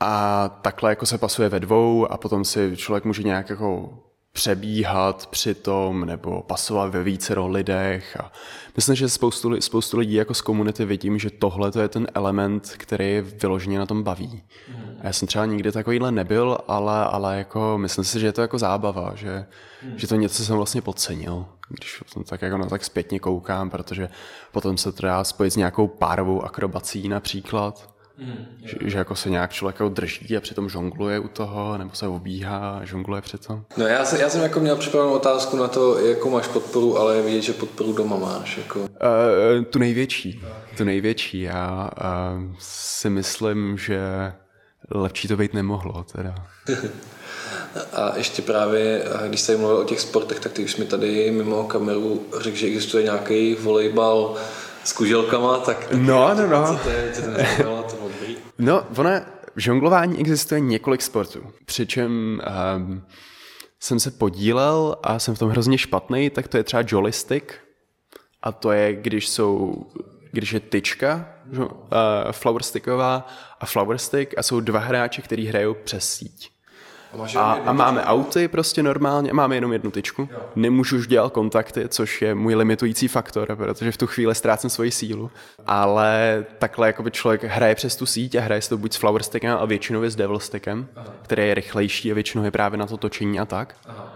[0.00, 3.98] A takhle jako se pasuje ve dvou a potom si člověk může nějak jako
[4.32, 8.16] přebíhat při tom nebo pasovat ve více lidech.
[8.20, 8.32] A
[8.76, 12.74] myslím, že spoustu, spoustu lidí jako z komunity vidím, že tohle to je ten element,
[12.76, 14.42] který vyloženě na tom baví.
[15.00, 18.40] A já jsem třeba nikdy takovýhle nebyl, ale, ale jako myslím si, že je to
[18.40, 19.46] jako zábava, že,
[19.96, 24.08] že to něco jsem vlastně podcenil, když tak jako na tak zpětně koukám, protože
[24.52, 27.89] potom se to dá spojit s nějakou párovou akrobací například
[28.20, 31.90] Mm, že, že jako se nějak člověk jako drží a přitom žongluje u toho, nebo
[31.94, 33.64] se obíhá a žongluje přitom.
[33.76, 37.16] No já jsem, já jsem jako měl připravenou otázku na to, jakou máš podporu, ale
[37.16, 38.56] je vidět, že podporu doma máš.
[38.56, 38.80] Jako.
[38.80, 38.86] Uh,
[39.70, 40.42] tu největší.
[40.76, 41.40] Tu největší.
[41.40, 44.00] Já uh, si myslím, že
[44.90, 46.04] lepší to být nemohlo.
[46.12, 46.34] Teda.
[47.92, 51.64] A ještě právě, když jsi mluvil o těch sportech, tak ty už mi tady mimo
[51.64, 54.36] kameru řekl, že existuje nějaký volejbal
[54.84, 55.86] s kuželkama, tak...
[55.92, 56.66] No, no, no.
[56.66, 57.46] Co to je, co to je,
[57.89, 57.89] to
[58.60, 59.10] No, ono,
[59.54, 62.42] v žonglování existuje několik sportů, přičem
[62.76, 63.02] um,
[63.80, 67.54] jsem se podílel a jsem v tom hrozně špatný, tak to je třeba jollystick
[68.42, 69.74] a to je, když jsou,
[70.32, 71.68] když je tyčka uh,
[72.30, 73.26] flowersticková
[73.60, 76.50] a flowerstick a jsou dva hráči, kteří hrajou přes síť.
[77.36, 80.28] A, a máme auty prostě normálně, máme jenom jednu tyčku.
[80.32, 80.38] Jo.
[80.56, 84.90] Nemůžu už dělat kontakty, což je můj limitující faktor, protože v tu chvíli ztrácím svoji
[84.90, 85.30] sílu.
[85.66, 88.96] Ale takhle jako by člověk hraje přes tu síť a hraje se to buď s
[88.96, 91.06] flower stickem a většinou je s devil stickem, Aha.
[91.22, 93.74] který je rychlejší a většinou je právě na to točení a tak.
[93.86, 94.12] Aha.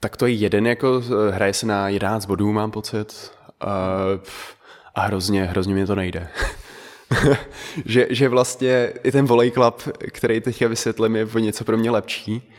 [0.00, 3.30] Tak to je jeden, jako hraje se na 11 bodů, mám pocit.
[3.60, 3.68] A,
[4.94, 6.28] a hrozně, hrozně mi to nejde.
[7.84, 9.82] že, že vlastně i ten volej club,
[10.12, 12.52] který teďka vysvětlím, je o něco pro mě lepší.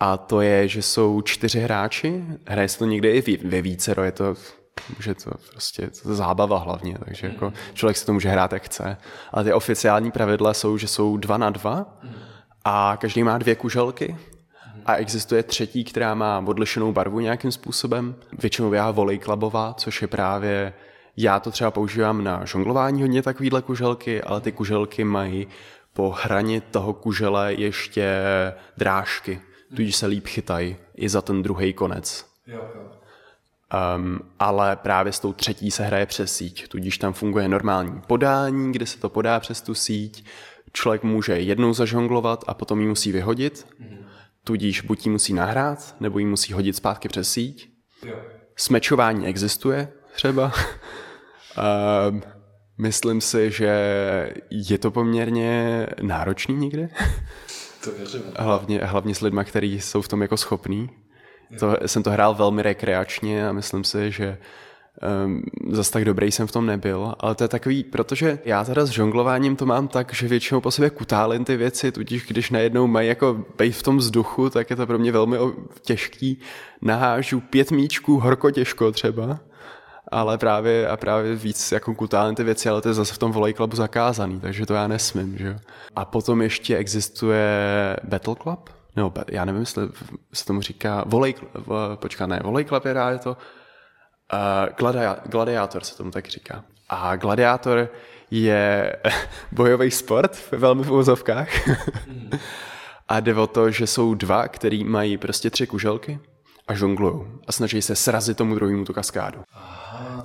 [0.00, 4.12] A to je, že jsou čtyři hráči, hraje se to někde i ve vícero, je
[4.12, 4.36] to
[5.00, 8.96] že to prostě to zábava hlavně, takže jako člověk se to může hrát jak chce.
[9.32, 11.98] Ale ty oficiální pravidla jsou, že jsou dva na dva
[12.64, 14.16] a každý má dvě kuželky
[14.86, 18.14] a existuje třetí, která má odlišenou barvu nějakým způsobem.
[18.38, 20.72] Většinou já volej klubová, což je právě
[21.16, 25.46] já to třeba používám na žonglování hodně takovýhle kuželky, ale ty kuželky mají
[25.92, 28.22] po hraně toho kužele ještě
[28.76, 29.40] drážky,
[29.76, 32.26] tudíž se líp chytají i za ten druhý konec.
[33.96, 38.72] Um, ale právě s tou třetí se hraje přes síť, tudíž tam funguje normální podání,
[38.72, 40.24] kde se to podá přes tu síť.
[40.72, 44.04] Člověk může jednou zažonglovat a potom ji musí vyhodit, mm-hmm.
[44.44, 47.70] tudíž buď ji musí nahrát, nebo ji musí hodit zpátky přes síť.
[48.06, 48.16] Jo.
[48.56, 50.52] Smečování existuje třeba.
[51.58, 52.20] Uh,
[52.78, 53.74] myslím si, že
[54.50, 56.88] je to poměrně náročný někde.
[57.84, 58.22] To věřím.
[58.36, 60.90] Hlavně, hlavně s lidmi, kteří jsou v tom jako schopní.
[61.58, 64.38] To, jsem to hrál velmi rekreačně a myslím si, že
[65.24, 68.86] um, zas tak dobrý jsem v tom nebyl, ale to je takový, protože já teda
[68.86, 72.86] s žonglováním to mám tak, že většinou po sobě kutálím ty věci, tudíž když najednou
[72.86, 75.36] mají jako být v tom vzduchu, tak je to pro mě velmi
[75.82, 76.40] těžký.
[76.82, 79.40] Nahážu pět míčků horko těžko třeba
[80.10, 83.32] ale právě, a právě víc jako kutálně ty věci, ale to je zase v tom
[83.32, 85.58] volej clubu zakázaný, takže to já nesmím, že
[85.96, 87.46] A potom ještě existuje
[88.04, 89.82] Battle Club, nebo já nevím, jestli
[90.32, 91.34] se tomu říká volej,
[91.94, 96.64] počká, ne, volej club je právě to, uh, gladia, gladiátor se tomu tak říká.
[96.88, 97.88] A gladiátor
[98.30, 98.96] je
[99.52, 101.48] bojový sport ve velmi v úzovkách.
[103.08, 106.20] a jde o to, že jsou dva, který mají prostě tři kuželky
[106.68, 109.42] a žonglujou a snaží se srazit tomu druhému tu kaskádu.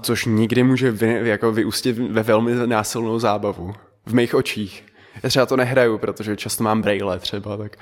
[0.01, 3.73] Což nikdy může vy, jako vyústit ve velmi násilnou zábavu.
[4.05, 4.85] V mých očích.
[5.23, 7.77] Já třeba to nehraju, protože často mám braille třeba, tak...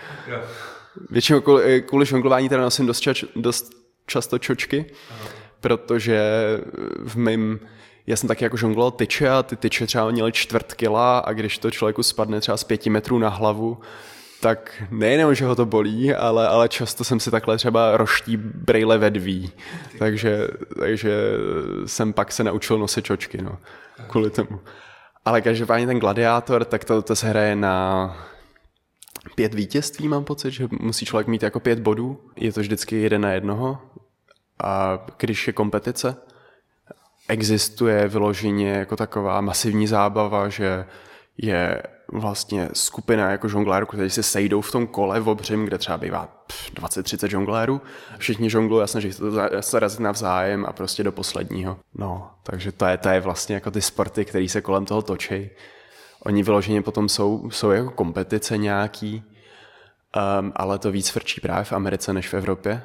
[1.10, 3.72] Většinou kvůli, kvůli žonglování teda nosím dost, čač, dost
[4.08, 5.30] často čočky, Aha.
[5.62, 6.22] protože
[7.06, 7.60] v mém
[8.08, 11.58] já jsem taky jako žongloval tyče a ty tyče třeba měly čtvrt kila a když
[11.58, 13.78] to člověku spadne třeba z pěti metrů na hlavu,
[14.44, 18.98] tak nejenom, že ho to bolí, ale, ale často jsem si takhle třeba roští brejle
[18.98, 19.52] vedví.
[20.00, 20.48] Takže,
[20.80, 21.18] takže
[21.86, 23.58] jsem pak se naučil nosit čočky, no,
[24.08, 24.60] kvůli tomu.
[25.26, 28.18] Ale každopádně ten gladiátor, tak to, to se hraje na
[29.36, 32.20] pět vítězství, mám pocit, že musí člověk mít jako pět bodů.
[32.36, 33.78] Je to vždycky jeden na jednoho.
[34.64, 36.16] A když je kompetice,
[37.28, 40.86] existuje vyloženě jako taková masivní zábava, že
[41.38, 41.84] je
[42.14, 46.46] vlastně skupina jako žonglérů, kteří se sejdou v tom kole v obřím, kde třeba bývá
[46.76, 47.82] 20-30 žonglérů.
[48.18, 51.78] Všichni žonglují a snaží se to zarazit navzájem a prostě do posledního.
[51.96, 55.50] No, takže to je, to je vlastně jako ty sporty, které se kolem toho točí.
[56.26, 59.24] Oni vyloženě potom jsou, jsou jako kompetice nějaký,
[60.40, 62.84] um, ale to víc frčí právě v Americe než v Evropě.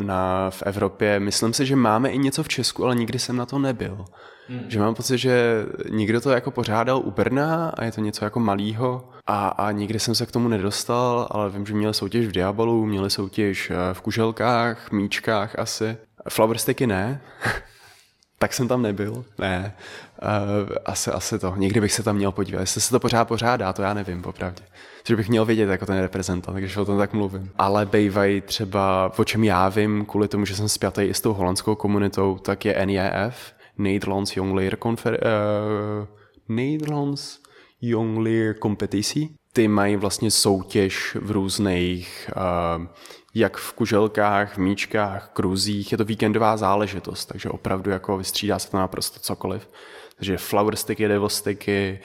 [0.00, 3.46] Na, v Evropě myslím si, že máme i něco v Česku, ale nikdy jsem na
[3.46, 4.04] to nebyl.
[4.48, 4.64] Hmm.
[4.68, 8.40] Že mám pocit, že nikdo to jako pořádal u Brna a je to něco jako
[8.40, 12.32] malýho a, a nikdy jsem se k tomu nedostal, ale vím, že měli soutěž v
[12.32, 15.96] Diabolu, měli soutěž eh, v Kuželkách, Míčkách asi.
[16.28, 17.20] Flowersticky ne,
[18.38, 19.74] tak jsem tam nebyl, ne.
[20.22, 21.54] Uh, asi, asi to.
[21.56, 22.60] Někdy bych se tam měl podívat.
[22.60, 24.62] Jestli se to pořád pořádá, to já nevím, popravdě.
[25.04, 27.50] Což bych měl vědět jako ten reprezentant, když o tom tak mluvím.
[27.58, 31.32] Ale bejvají třeba, o čem já vím, kvůli tomu, že jsem spjatý i s tou
[31.32, 35.20] holandskou komunitou, tak je NEF, Nederlands Jongleer Confer...
[35.22, 36.16] Uh,
[36.48, 37.38] Nederlands
[37.80, 39.36] Jonglier kompeticí.
[39.52, 42.86] Ty mají vlastně soutěž v různých, uh,
[43.34, 45.92] jak v kuželkách, v míčkách, kruzích.
[45.92, 49.70] Je to víkendová záležitost, takže opravdu jako vystřídá se to naprosto cokoliv.
[50.16, 52.00] Takže flower sticky, devil sticky,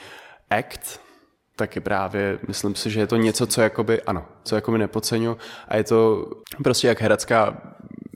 [0.50, 1.00] act,
[1.56, 5.78] taky právě myslím si, že je to něco, co jakoby, ano, co jakoby nepodceňu a
[5.78, 6.28] je to
[6.64, 7.62] prostě jak herecká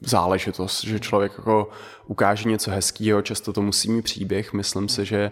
[0.06, 1.70] záležitost, že člověk jako
[2.08, 5.32] ukáže něco hezkého, často to musí mít příběh, myslím si, že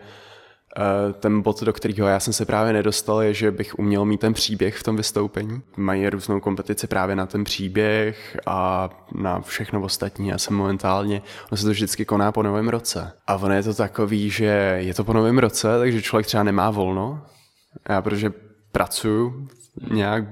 [0.78, 4.20] eh, ten bod, do kterého já jsem se právě nedostal, je, že bych uměl mít
[4.20, 5.62] ten příběh v tom vystoupení.
[5.78, 10.28] Mají různou kompetici právě na ten příběh a na všechno ostatní.
[10.28, 11.22] Já jsem momentálně,
[11.52, 13.12] ono se to vždycky koná po novém roce.
[13.28, 16.72] A ono je to takový, že je to po novém roce, takže člověk třeba nemá
[16.72, 17.26] volno.
[17.90, 18.34] Já protože
[18.72, 19.48] pracuju
[19.92, 20.24] nějak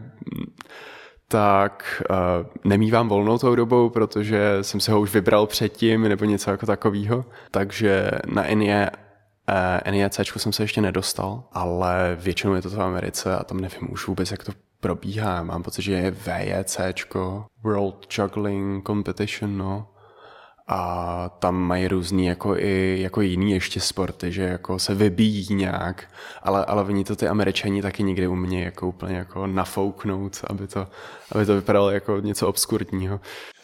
[1.31, 6.51] tak uh, nemývám volnou tou dobou, protože jsem se ho už vybral předtím nebo něco
[6.51, 7.25] jako takového.
[7.51, 8.89] Takže na NIE,
[9.85, 13.91] uh, NIEC jsem se ještě nedostal, ale většinou je to v Americe a tam nevím
[13.91, 15.43] už vůbec, jak to probíhá.
[15.43, 16.79] Mám pocit, že je VJC,
[17.63, 19.87] World Juggling Competition, no
[20.73, 26.03] a tam mají různý jako i jako jiný ještě sporty, že jako se vybíjí nějak,
[26.43, 30.87] ale, ale oni to ty američani taky nikdy umějí jako úplně jako nafouknout, aby to,
[31.31, 33.19] aby to vypadalo jako něco obskurního.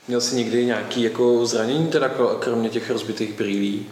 [0.08, 3.86] Měl jsi někdy nějaký jako zranění teda kromě těch rozbitých brýlí?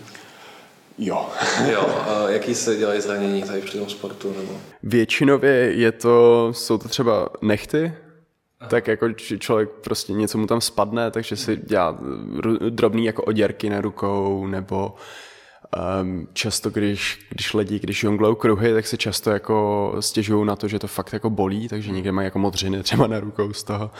[0.97, 1.29] Jo.
[1.71, 2.03] jo.
[2.07, 4.33] A jaký se dělají zranění tady při tom sportu?
[4.37, 4.57] Nebo?
[4.83, 7.93] Většinově je to, jsou to třeba nechty,
[8.67, 11.97] tak jako člověk prostě něco mu tam spadne, takže si dělá
[12.69, 14.95] drobný jako oděrky na rukou, nebo
[16.01, 20.67] um, často, když, když lidi, když jonglou kruhy, tak se často jako stěžují na to,
[20.67, 23.91] že to fakt jako bolí, takže někde mají jako modřiny třeba na rukou z toho.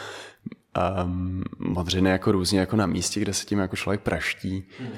[1.04, 4.68] Um, modřiny jako různě jako na místě, kde se tím jako člověk praští.
[4.78, 4.90] Hmm.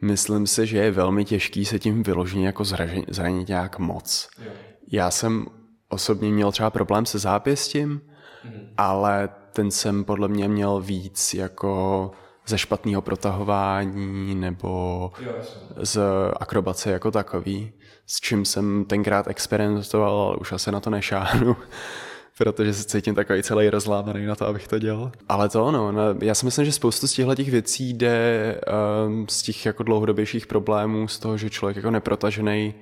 [0.00, 2.64] Myslím si, že je velmi těžký se tím vyloženě jako
[3.08, 4.28] zranit nějak moc.
[4.92, 5.46] Já jsem
[5.88, 8.00] osobně měl třeba problém se zápěstím,
[8.76, 12.10] ale ten jsem podle mě měl víc jako
[12.46, 15.10] ze špatného protahování nebo
[15.76, 16.00] z
[16.40, 17.72] akrobace jako takový,
[18.06, 21.56] s čím jsem tenkrát experimentoval, ale už asi na to nešáhnu,
[22.38, 25.12] protože se cítím takový celý rozlámaný na to, abych to dělal.
[25.28, 28.60] Ale to ono, no, já si myslím, že spoustu z těchto těch věcí jde
[29.06, 32.74] um, z těch jako dlouhodobějších problémů, z toho, že člověk jako neprotažený,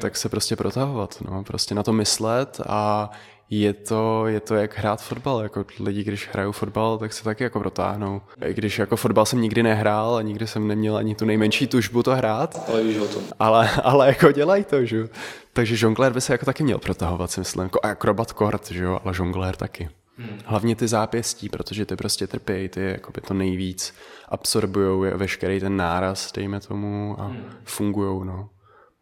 [0.00, 3.10] tak se prostě protahovat, no, prostě na to myslet a
[3.50, 5.40] je to, je to jak hrát fotbal.
[5.40, 8.20] Jako lidi, když hrajou fotbal, tak se taky jako protáhnou.
[8.44, 12.02] I když jako fotbal jsem nikdy nehrál a nikdy jsem neměl ani tu nejmenší tužbu
[12.02, 12.64] to hrát.
[12.68, 13.22] Ale víš o tom.
[13.38, 15.08] Ale, ale jako dělají to, že
[15.52, 17.62] Takže žonglér by se jako taky měl protahovat, si myslím.
[17.62, 19.88] Jako akrobat kort, že jo, ale žonglér taky.
[20.16, 20.38] Hmm.
[20.44, 23.94] Hlavně ty zápěstí, protože ty prostě trpějí, ty jako by to nejvíc
[24.28, 27.44] absorbují veškerý ten náraz, dejme tomu, a hmm.
[27.64, 28.50] fungují, no.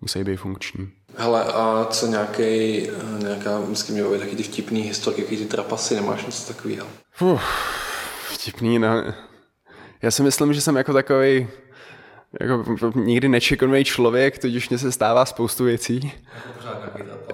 [0.01, 0.88] Musí být funkční.
[1.19, 2.43] Hele, a co nějaký,
[3.19, 6.87] nějaká, myslím, mělo být taky ty vtipný historky, jaký ty trapasy, nemáš něco takového?
[7.21, 7.43] Uf,
[8.33, 9.05] vtipný, no.
[10.03, 11.49] Já si myslím, že jsem jako takový
[12.41, 12.64] jako
[12.95, 16.12] nikdy nečekonný člověk, tudíž mě se stává spoustu věcí.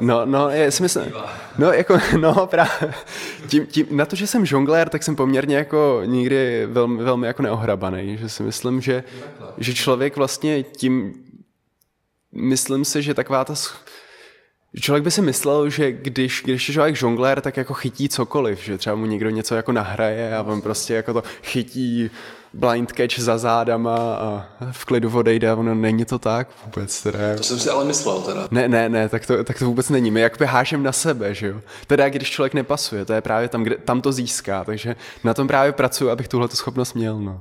[0.00, 1.12] No, no, já si myslím,
[1.58, 2.94] no, jako, no, právě,
[3.48, 7.42] tím, tím, na to, že jsem žonglér, tak jsem poměrně jako nikdy velmi, velmi jako
[7.42, 9.04] neohrabaný, že si myslím, že,
[9.58, 11.14] že člověk vlastně tím,
[12.32, 13.54] myslím si, že taková ta
[14.80, 18.78] Člověk by si myslel, že když, když je člověk žonglér, tak jako chytí cokoliv, že
[18.78, 22.10] třeba mu někdo něco jako nahraje a on prostě jako to chytí
[22.54, 27.02] blind catch za zádama a v klidu odejde a ono není to tak vůbec.
[27.02, 27.18] Teda.
[27.36, 28.48] To jsem si ale myslel teda.
[28.50, 30.10] Ne, ne, ne, tak to, tak to vůbec není.
[30.10, 31.60] My jak hážem na sebe, že jo.
[31.86, 35.48] Teda když člověk nepasuje, to je právě tam, kde, tam to získá, takže na tom
[35.48, 37.40] právě pracuji, abych tuhle schopnost měl, no.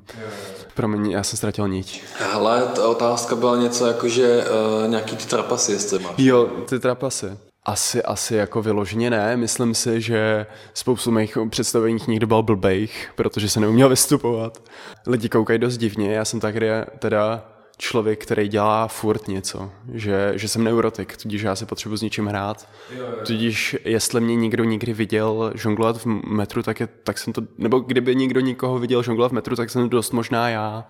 [0.74, 2.04] Promiň, já jsem ztratil niť.
[2.32, 4.46] Hele, ta otázka byla něco jako, že
[4.84, 6.14] uh, nějaký ty trapasy, jestli máš.
[6.18, 7.38] Jo, ty trapasy.
[7.66, 9.38] Asi, asi jako vyloženě ne.
[9.38, 14.64] Myslím si, že spoustu mých představení nikdy byl blbejch, protože se neuměl vystupovat.
[15.08, 16.56] Lidi koukají dost divně, já jsem tak
[17.00, 22.02] teda člověk, který dělá furt něco, že, že jsem neurotik, tudíž já si potřebuji s
[22.02, 22.68] něčím hrát.
[22.96, 23.26] Jo, jo.
[23.26, 27.80] Tudíž jestli mě někdo nikdy viděl žonglovat v metru, tak, je, tak jsem to, nebo
[27.80, 30.88] kdyby někdo nikoho viděl žonglovat v metru, tak jsem to dost možná já.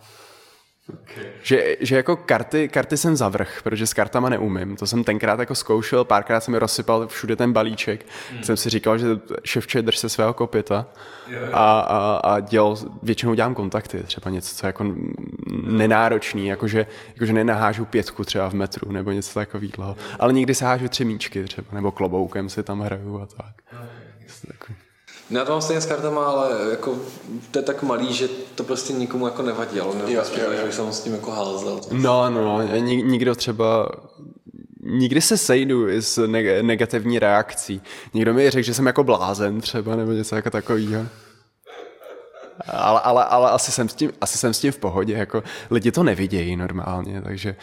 [0.93, 1.23] Okay.
[1.43, 4.75] Že, že jako karty, karty jsem zavrh, protože s kartama neumím.
[4.75, 8.05] To jsem tenkrát jako zkoušel, párkrát jsem mi rozsypal všude ten balíček.
[8.31, 8.43] Hmm.
[8.43, 9.07] Jsem si říkal, že
[9.45, 10.85] ševče drž se svého kopita
[11.53, 14.85] a, a, a dělal, většinou dělám kontakty, třeba něco, co jako
[15.63, 19.95] nenáročný, jakože, jakože nenahážu pětku třeba v metru nebo něco takového.
[20.19, 23.55] Ale někdy se hážu tři míčky třeba, nebo kloboukem si tam hraju a tak.
[24.55, 24.75] Okay.
[25.31, 26.95] Já to mám stejně s kartama, ale jako
[27.51, 29.93] to je tak malý, že to prostě nikomu jako nevadilo.
[29.93, 30.13] Ne?
[30.13, 30.71] Jo, jo, jo.
[30.71, 31.81] jsem s tím jako házel.
[31.91, 33.89] No, no, no, nikdo třeba
[34.83, 36.27] nikdy se sejdu s
[36.61, 37.81] negativní reakcí.
[38.13, 41.05] Někdo mi řekl, že jsem jako blázen třeba, nebo něco jako takového.
[42.67, 45.91] Ale, ale, ale asi, jsem s tím, asi jsem s tím v pohodě, jako lidi
[45.91, 47.55] to nevidějí normálně, takže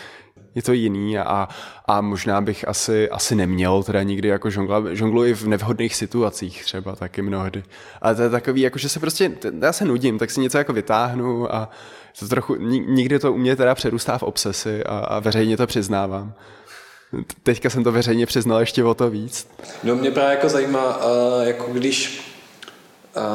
[0.55, 1.49] je to jiný a,
[1.87, 6.97] a možná bych asi, asi neměl teda nikdy jako žongla, žongluji v nevhodných situacích třeba
[6.97, 7.63] taky mnohdy.
[8.03, 10.73] Ale to je takový, jako že se prostě, já se nudím, tak si něco jako
[10.73, 11.71] vytáhnu a
[12.19, 12.55] to trochu,
[12.87, 16.33] nikdy to u mě teda přerůstá v obsesi a, a veřejně to přiznávám.
[17.43, 19.49] Teďka jsem to veřejně přiznal ještě o to víc.
[19.85, 21.01] No mě právě jako zajímá,
[21.43, 22.23] jako když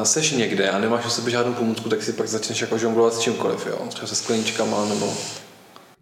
[0.02, 3.18] seš někde a nemáš u sebe žádnou pomůcku, tak si pak začneš jako žonglovat s
[3.18, 3.78] čímkoliv, jo?
[3.88, 5.12] Třeba se skleničkama nebo...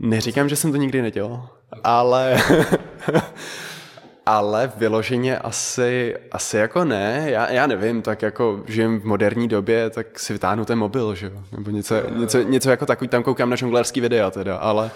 [0.03, 1.49] Neříkám, že jsem to nikdy nedělal,
[1.85, 2.37] ale...
[4.27, 9.91] ale vyloženě asi, asi jako ne, já, já nevím, tak jako žijem v moderní době,
[9.91, 13.51] tak si vytáhnu ten mobil, že jo, nebo něco, něco, něco jako takový, tam koukám
[13.51, 14.91] na žonglerský videa teda, ale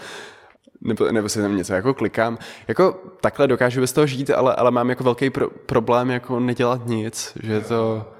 [0.80, 2.38] nebo, nebo si tam něco jako klikám.
[2.68, 6.86] Jako takhle dokážu bez toho žít, ale, ale mám jako velký pro, problém jako nedělat
[6.86, 8.12] nic, že to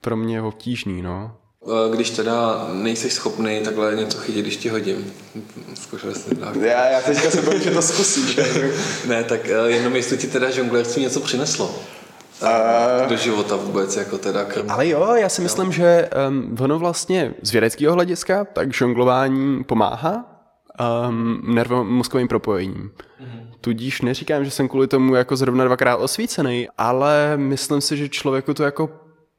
[0.00, 1.36] pro mě je obtížný, no.
[1.94, 5.12] Když teda nejsi schopný takhle něco chytit, když ti hodím.
[5.74, 8.40] Zkoušel jsi Já, já teďka se bojím, že to zkusíš.
[9.08, 11.74] ne, tak eh, jenom jestli ti teda žonglerství něco přineslo.
[12.42, 14.70] Uh, do života vůbec, jako teda krm.
[14.70, 20.24] Ale jo, já si myslím, že um, ono vlastně z vědeckého hlediska, tak žonglování pomáhá
[21.08, 22.90] um, nervomozkovým propojením.
[22.90, 23.46] Mm-hmm.
[23.60, 28.54] Tudíž neříkám, že jsem kvůli tomu jako zrovna dvakrát osvícený, ale myslím si, že člověku
[28.54, 28.90] to jako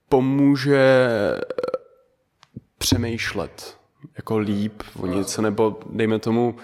[0.09, 1.72] pomůže eh,
[2.77, 3.77] přemýšlet
[4.17, 6.55] jako líp o něco, nebo dejme tomu,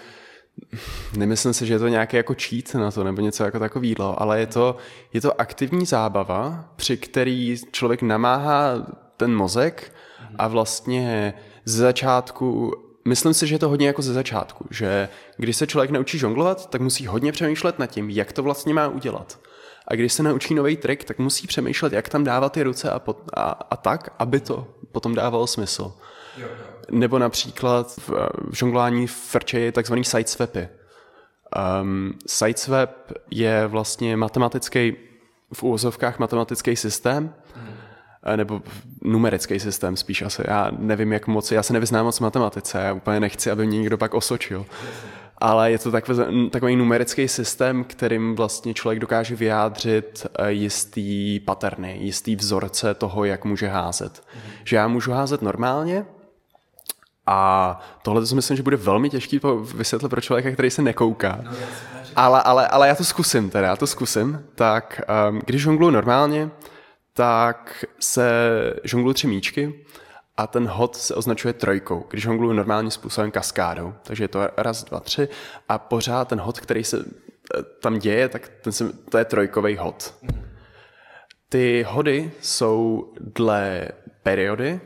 [1.17, 4.39] nemyslím si, že je to nějaké jako cheat na to, nebo něco jako takového, ale
[4.39, 4.77] je to,
[5.13, 8.87] je to aktivní zábava, při který člověk namáhá
[9.17, 9.93] ten mozek
[10.35, 11.33] a vlastně
[11.65, 12.73] ze začátku
[13.05, 16.69] myslím si, že je to hodně jako ze začátku, že když se člověk naučí žonglovat,
[16.69, 19.39] tak musí hodně přemýšlet nad tím, jak to vlastně má udělat.
[19.87, 22.99] A když se naučí nový trik, tak musí přemýšlet, jak tam dávat ty ruce a,
[22.99, 25.93] pot, a, a tak, aby to potom dávalo smysl.
[26.37, 26.65] Jo, jo.
[26.91, 28.09] Nebo například v,
[28.49, 30.67] v žonglování frče je takzvaný sideswapy.
[31.81, 34.95] Um, sideswap je vlastně matematický,
[35.53, 37.75] v úvozovkách matematický systém, hmm
[38.35, 38.61] nebo
[39.03, 40.41] numerický systém spíš asi.
[40.47, 43.79] Já nevím, jak moc, já se nevyznám moc v matematice, já úplně nechci, aby mě
[43.79, 44.65] někdo pak osočil
[45.41, 51.97] ale je to takový, takový numerický systém, kterým vlastně člověk dokáže vyjádřit eh, jistý paterny,
[52.01, 54.13] jistý vzorce toho, jak může házet.
[54.13, 54.51] Mm-hmm.
[54.63, 56.05] Že já můžu házet normálně,
[57.31, 59.39] a tohle to si myslím, že bude velmi těžký
[59.75, 61.39] vysvětlit pro člověka, který se nekouká.
[61.43, 61.51] No,
[62.15, 64.45] ale, ale, ale já to zkusím teda, já to zkusím.
[64.55, 66.49] Tak um, když žongluji normálně,
[67.13, 68.31] tak se
[68.83, 69.85] žongluji tři míčky
[70.39, 73.93] a ten hod se označuje trojkou, když hongluju normálním způsobem kaskádou.
[74.03, 75.27] Takže je to raz, dva, tři
[75.69, 79.77] a pořád ten hod, který se eh, tam děje, tak ten se, to je trojkový
[79.77, 80.15] hod.
[81.49, 83.87] Ty hody jsou dle
[84.23, 84.81] periody,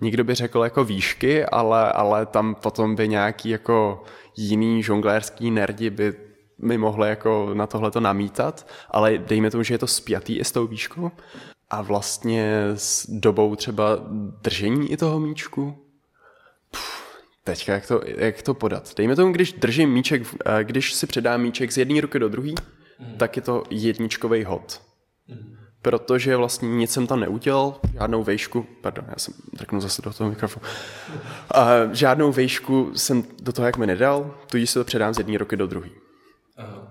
[0.00, 4.02] nikdo by řekl jako výšky, ale, ale tam potom by nějaký jako
[4.36, 6.14] jiný žonglérský nerdi by
[6.58, 10.44] mi mohli jako na tohle to namítat, ale dejme tomu, že je to spjatý i
[10.44, 11.10] s tou výškou
[11.74, 13.98] a vlastně s dobou třeba
[14.42, 15.74] držení i toho míčku.
[16.70, 18.94] Pff, teďka jak to, jak to podat?
[18.96, 20.22] Dejme tomu, když držím míček,
[20.62, 23.18] když si předám míček z jedné ruky do druhé, mm.
[23.18, 24.82] tak je to jedničkový hod.
[25.28, 25.56] Mm.
[25.82, 30.30] Protože vlastně nic jsem tam neudělal, žádnou vejšku, pardon, já jsem drknu zase do toho
[30.30, 30.66] mikrofonu,
[31.54, 35.38] a žádnou vejšku jsem do toho jak mi nedal, tudíž se to předám z jedné
[35.38, 35.88] ruky do druhé.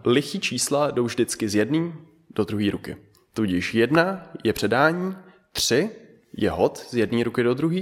[0.06, 1.92] Lichý čísla jdou vždycky z jedné
[2.36, 2.98] do druhé ruky.
[3.34, 5.16] Tudíž jedna je předání,
[5.52, 5.90] tři
[6.38, 7.82] je hod z jedné ruky do druhé,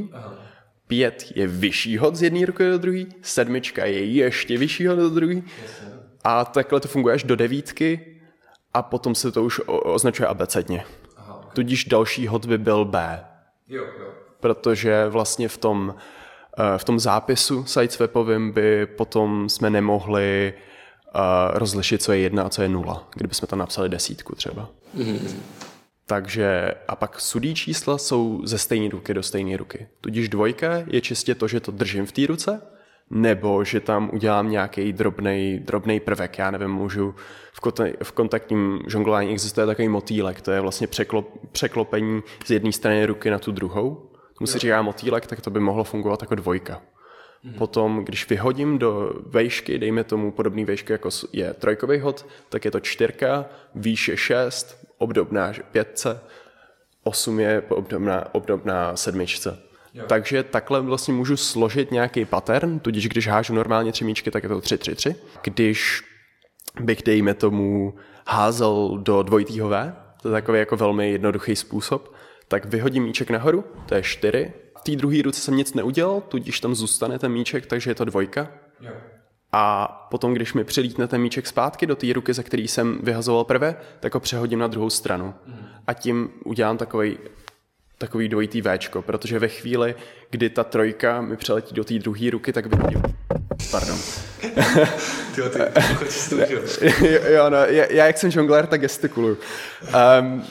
[0.87, 5.09] pět je vyšší hod z jedné ruky do druhé, sedmička je ještě vyšší hod do
[5.09, 5.41] druhé
[6.23, 8.21] a takhle to funguje až do devítky
[8.73, 10.83] a potom se to už označuje abecedně.
[11.53, 13.25] Tudíž další hod by byl B.
[13.67, 14.07] Jo, jo.
[14.39, 15.95] Protože vlastně v tom,
[16.57, 20.53] eh, v tom zápisu sideswapovým by potom jsme nemohli
[21.53, 24.69] rozlišit, co je jedna a co je nula, kdybychom tam napsali desítku třeba.
[24.97, 25.35] Mm-hmm.
[26.05, 29.87] Takže a pak sudí čísla jsou ze stejné ruky do stejné ruky.
[30.01, 32.61] Tudíž dvojka je čistě to, že to držím v té ruce,
[33.09, 36.37] nebo že tam udělám nějaký drobný drobnej prvek.
[36.37, 37.15] Já nevím, můžu
[37.53, 42.71] v, kont- v kontaktním žonglování existuje takový motýlek, to je vlastně překlop, překlopení z jedné
[42.71, 44.11] strany ruky na tu druhou.
[44.37, 46.81] Tomu se říká motýlek, tak to by mohlo fungovat jako dvojka.
[47.45, 47.57] Mm-hmm.
[47.57, 52.71] Potom, když vyhodím do vejšky, dejme tomu podobný vejšky, jako je trojkový hod, tak je
[52.71, 56.19] to čtyřka, výše šest, obdobná pětce,
[57.03, 59.59] osm je obdobná, obdobná sedmičce.
[59.93, 60.03] Jo.
[60.07, 64.49] Takže takhle vlastně můžu složit nějaký pattern, tudíž když hážu normálně tři míčky, tak je
[64.49, 65.15] to 3-3-3.
[65.43, 66.01] Když
[66.81, 67.93] bych, dejme tomu,
[68.27, 72.15] házel do dvojitýho V, to je takový jako velmi jednoduchý způsob,
[72.47, 74.53] tak vyhodím míček nahoru, to je čtyři
[74.83, 78.51] té druhé ruce jsem nic neudělal, tudíž tam zůstane ten míček, takže je to dvojka.
[78.81, 78.91] Jo.
[79.51, 83.43] A potom, když mi přilítne ten míček zpátky do té ruky, ze který jsem vyhazoval
[83.43, 85.33] prvé, tak ho přehodím na druhou stranu.
[85.45, 85.55] Mm.
[85.87, 87.17] A tím udělám takový
[88.01, 89.95] takový dvojitý Včko, protože ve chvíli,
[90.29, 93.01] kdy ta trojka mi přeletí do té druhé ruky, tak vyhodím.
[93.71, 93.97] Pardon.
[95.35, 95.59] Tyjo, ty,
[96.29, 96.53] ty
[97.13, 99.37] jo, jo, no, já, já, jak jsem žonglér, tak gestikuluju.
[100.21, 100.43] Um,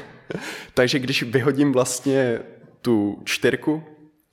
[0.74, 2.40] takže když vyhodím vlastně
[2.88, 3.82] tu čtyřku,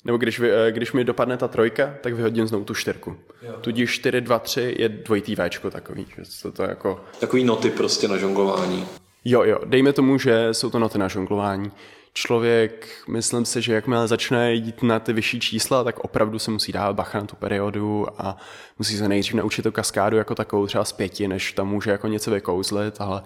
[0.05, 3.15] nebo když, vy, eh, když mi dopadne ta trojka, tak vyhodím znovu tu čtyřku.
[3.41, 3.53] Jo.
[3.61, 6.05] Tudíž 4, 2, 3 je dvojitý Včko takový.
[6.17, 7.01] Že to, to jako...
[7.19, 8.85] Takový noty prostě na žonglování.
[9.25, 11.71] Jo, jo, dejme tomu, že jsou to noty na žonglování
[12.18, 16.72] člověk, myslím si, že jakmile začne jít na ty vyšší čísla, tak opravdu se musí
[16.72, 18.38] dávat bacha na tu periodu a
[18.80, 22.07] musí se nejdřív naučit tu kaskádu jako takovou třeba z pěti, než tam může jako
[22.07, 23.22] něco vykouzlit, ale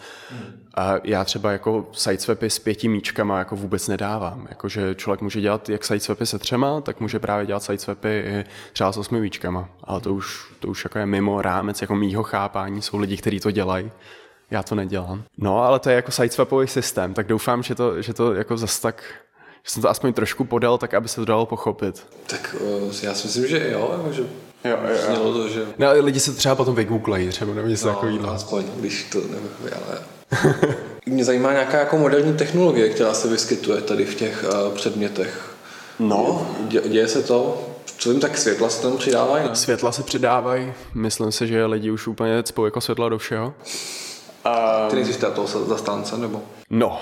[0.75, 4.47] a já třeba jako sideswapy s pěti míčkama jako vůbec nedávám.
[4.49, 8.91] Jakože člověk může dělat jak sideswapy se třema, tak může právě dělat sideswapy i třeba
[8.91, 12.81] s osmi míčkama, ale to už, to už jako je mimo rámec jako mýho chápání,
[12.81, 13.91] jsou lidi, kteří to dělají.
[14.51, 15.23] Já to nedělám.
[15.37, 18.79] No, ale to je jako sideswapový systém, tak doufám, že to, že to jako zas
[18.79, 19.03] tak
[19.63, 22.05] že jsem to aspoň trošku podal, tak aby se to dalo pochopit.
[22.27, 24.23] Tak uh, já si myslím, že jo, že
[24.63, 25.33] Jo, jo, jo.
[25.33, 25.65] To, že...
[25.77, 28.29] No, lidi se třeba potom vygooglejí, třeba nebo něco no, takového.
[28.29, 29.99] aspoň, když to nevím, ale...
[31.05, 35.55] Mě zajímá nějaká jako moderní technologie, která se vyskytuje tady v těch uh, předmětech.
[35.99, 36.47] No.
[36.67, 37.67] Dě, děje se to?
[37.97, 39.55] Co jim tak světla se tam přidávají, ne?
[39.55, 40.73] Světla se přidávají.
[40.93, 43.53] Myslím si, že lidi už úplně cpou jako světla do všeho.
[44.45, 46.41] Um, Ty nejsi toho zastánce, nebo?
[46.69, 46.99] No,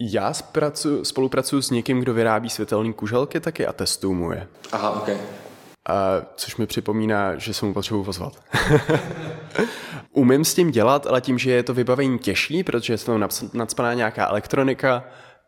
[0.00, 4.48] já zpracu, spolupracuji s někým, kdo vyrábí světelné kuželky taky a testuju mu je.
[4.72, 5.08] Aha, ok.
[5.08, 5.14] A,
[6.36, 8.32] což mi připomíná, že se mu potřebuji pozvat.
[10.12, 13.18] Umím s tím dělat, ale tím, že je to vybavení těžší, protože je to
[13.52, 15.04] nadspaná nějaká elektronika,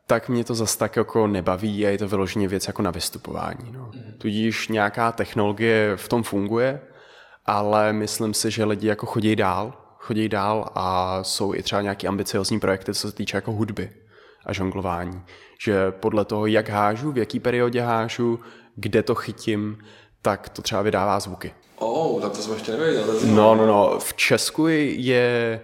[0.06, 3.72] tak mě to zase tak jako nebaví a je to vyloženě věc jako na vystupování.
[3.72, 3.90] No.
[3.94, 4.14] Mm.
[4.18, 6.80] Tudíž nějaká technologie v tom funguje,
[7.46, 12.08] ale myslím si, že lidi jako chodí dál chodí dál a jsou i třeba nějaké
[12.08, 13.90] ambiciozní projekty, co se týče jako hudby
[14.46, 15.22] a žonglování.
[15.60, 18.40] Že podle toho, jak hážu, v jaký periodě hážu,
[18.76, 19.78] kde to chytím,
[20.22, 21.54] tak to třeba vydává zvuky.
[21.76, 23.04] Oh, tak to jsem ještě nevěděl.
[23.24, 23.98] No, no, no.
[23.98, 25.60] V Česku je,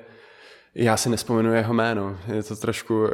[0.75, 3.07] já si nespomenu jeho jméno, je to trošku,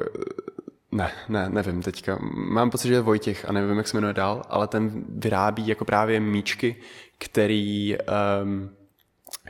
[0.93, 2.18] ne, ne, nevím teďka.
[2.35, 5.85] Mám pocit, že je Vojtěch a nevím, jak se jmenuje dál, ale ten vyrábí jako
[5.85, 6.77] právě míčky,
[7.18, 7.97] který,
[8.43, 8.70] um,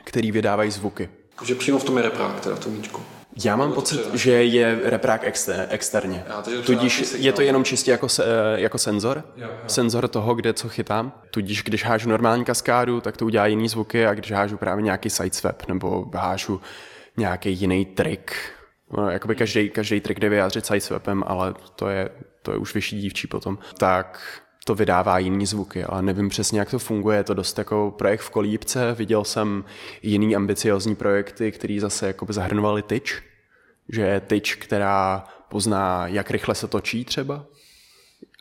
[0.03, 1.09] který vydávají zvuky.
[1.43, 3.01] Že přímo v tom je reprák, teda v tom míčku.
[3.45, 4.15] Já mám pocit, třeba...
[4.15, 6.25] že je reprák exter, externě.
[6.27, 8.25] Já, Tudíž je to jenom čistě jako, se,
[8.55, 9.57] jako senzor, jo, jo.
[9.67, 11.13] senzor toho, kde co chytám.
[11.31, 15.09] Tudíž když hážu normální kaskádu, tak to udělá jiný zvuky a když hážu právě nějaký
[15.09, 16.61] sideswap nebo hážu
[17.17, 18.35] nějaký jiný trik,
[18.97, 22.09] no, jakoby každý, každý trik jde vyjádřit sideswapem, ale to je,
[22.41, 24.19] to je už vyšší dívčí potom, tak
[24.63, 27.17] to vydává jiný zvuky, ale nevím přesně, jak to funguje.
[27.17, 28.93] Je to dost jako projekt v kolípce.
[28.93, 29.63] Viděl jsem
[30.01, 33.23] jiný ambiciozní projekty, který zase jakoby zahrnovali tyč,
[33.89, 37.45] že je tyč, která pozná, jak rychle se točí třeba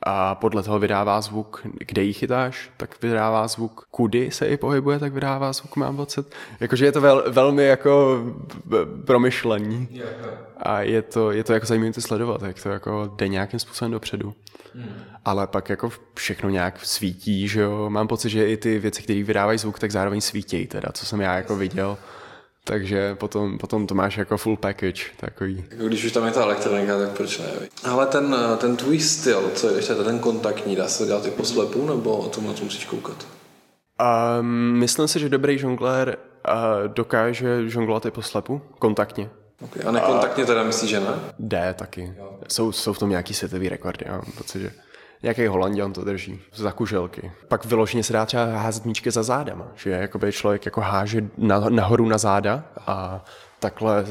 [0.03, 4.99] a podle toho vydává zvuk, kde ji chytáš, tak vydává zvuk, kudy se i pohybuje,
[4.99, 6.35] tak vydává zvuk, mám pocit.
[6.61, 8.23] Jakože je to vel, velmi jako
[9.05, 10.03] promyšlení
[10.57, 13.93] a je to, je to jako zajímavé to sledovat, jak to jako jde nějakým způsobem
[13.93, 14.35] dopředu.
[14.75, 14.95] Hmm.
[15.25, 17.91] Ale pak jako všechno nějak svítí, že jo.
[17.91, 21.21] Mám pocit, že i ty věci, které vydávají zvuk, tak zároveň svítí teda, co jsem
[21.21, 21.99] já jako viděl.
[22.65, 25.65] Takže potom, potom to máš jako full package takový.
[25.69, 27.47] Když už tam je ta elektronika, tak proč ne?
[27.85, 31.45] Ale ten, ten tvůj styl, co je ještě ten kontaktní, dá se dělat i po
[31.45, 33.27] slepu, nebo o tom na to musíš koukat?
[34.41, 36.17] Um, myslím si, že dobrý žonglér
[36.49, 39.31] uh, dokáže žonglovat i po slepu, kontaktně.
[39.61, 39.83] Okay.
[39.87, 41.15] A nekontaktně teda myslíš, že ne?
[41.39, 42.15] Jde taky.
[42.49, 44.71] Jsou, jsou v tom nějaký světový rekordy, já mám pocit, že
[45.23, 47.33] nějaký Holandian to drží za kuželky.
[47.49, 51.61] Pak vyloženě se dá třeba házet míčky za zádama, že jakoby člověk jako háže na,
[51.61, 53.25] nahoru na záda a
[53.59, 54.05] takhle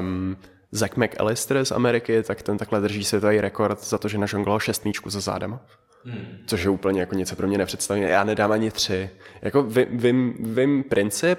[0.00, 0.36] um,
[0.72, 4.84] Zach McAllister z Ameriky, tak ten takhle drží světový rekord za to, že nažongloval šest
[4.84, 5.60] míčků za zádama.
[6.04, 6.38] Hmm.
[6.46, 8.14] Což je úplně jako něco pro mě nepředstavitelné.
[8.14, 9.10] Já nedám ani tři.
[9.42, 11.38] Jako vím, vím princip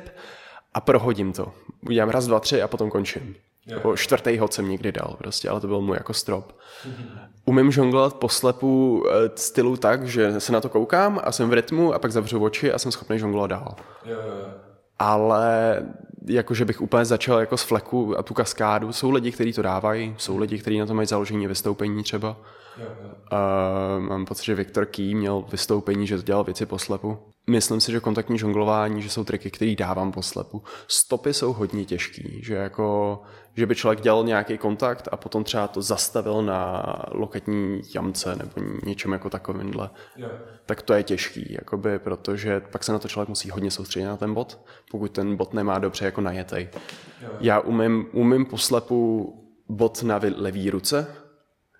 [0.73, 1.53] a prohodím to.
[1.87, 3.35] Udělám raz, dva, tři a potom končím.
[3.69, 6.55] Jako čtvrtý hod jsem nikdy dal prostě, ale to byl můj jako strop.
[7.45, 11.93] Umím žonglovat poslepu eh, stylu tak, že se na to koukám a jsem v rytmu
[11.93, 13.75] a pak zavřu oči a jsem schopný žonglovat dál.
[14.99, 15.79] Ale
[16.25, 18.93] jakože bych úplně začal jako z fleku a tu kaskádu.
[18.93, 22.37] Jsou lidi, kteří to dávají, jsou lidi, kteří na to mají založení vystoupení třeba.
[22.79, 27.17] Uh, mám pocit, že Viktor Key měl vystoupení, že dělal věci poslepu.
[27.49, 30.63] Myslím si, že kontaktní žonglování, že jsou triky, které dávám poslepu.
[30.87, 33.21] Stopy jsou hodně těžký, že jako,
[33.55, 38.51] že by člověk dělal nějaký kontakt a potom třeba to zastavil na loketní jamce nebo
[38.85, 39.89] něčem jako takovýmhle.
[40.15, 40.31] Yeah.
[40.65, 44.17] Tak to je těžký, jakoby, protože pak se na to člověk musí hodně soustředit na
[44.17, 44.59] ten bot,
[44.91, 46.69] pokud ten bot nemá dobře jako najetej.
[47.21, 47.33] Yeah.
[47.39, 49.33] Já umím, umím poslepu
[49.69, 51.07] bot na levý ruce,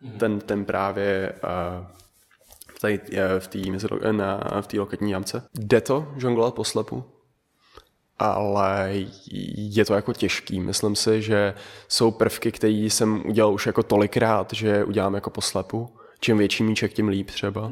[0.03, 0.17] mm-hmm.
[0.17, 1.85] ten, ten právě uh,
[2.81, 2.99] tady
[3.39, 3.60] v té
[4.11, 5.43] na, v té loketní jamce.
[5.60, 7.03] Jde to žonglovat po slepu,
[8.19, 8.93] ale
[9.56, 10.60] je to jako těžký.
[10.60, 11.53] Myslím si, že
[11.88, 15.89] jsou prvky, které jsem udělal už jako tolikrát, že udělám jako poslepu.
[16.19, 17.72] Čím větší míček, tím líp třeba.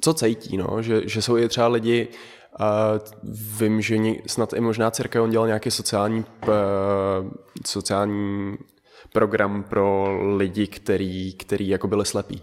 [0.00, 0.82] Co cítí, no?
[0.82, 2.08] Že, že jsou i třeba lidi,
[2.58, 2.92] a
[3.58, 3.96] vím, že
[4.26, 6.24] snad i možná církev on dělal nějaký sociální,
[7.66, 8.56] sociální
[9.12, 12.42] program pro lidi, který, který jako byli slepí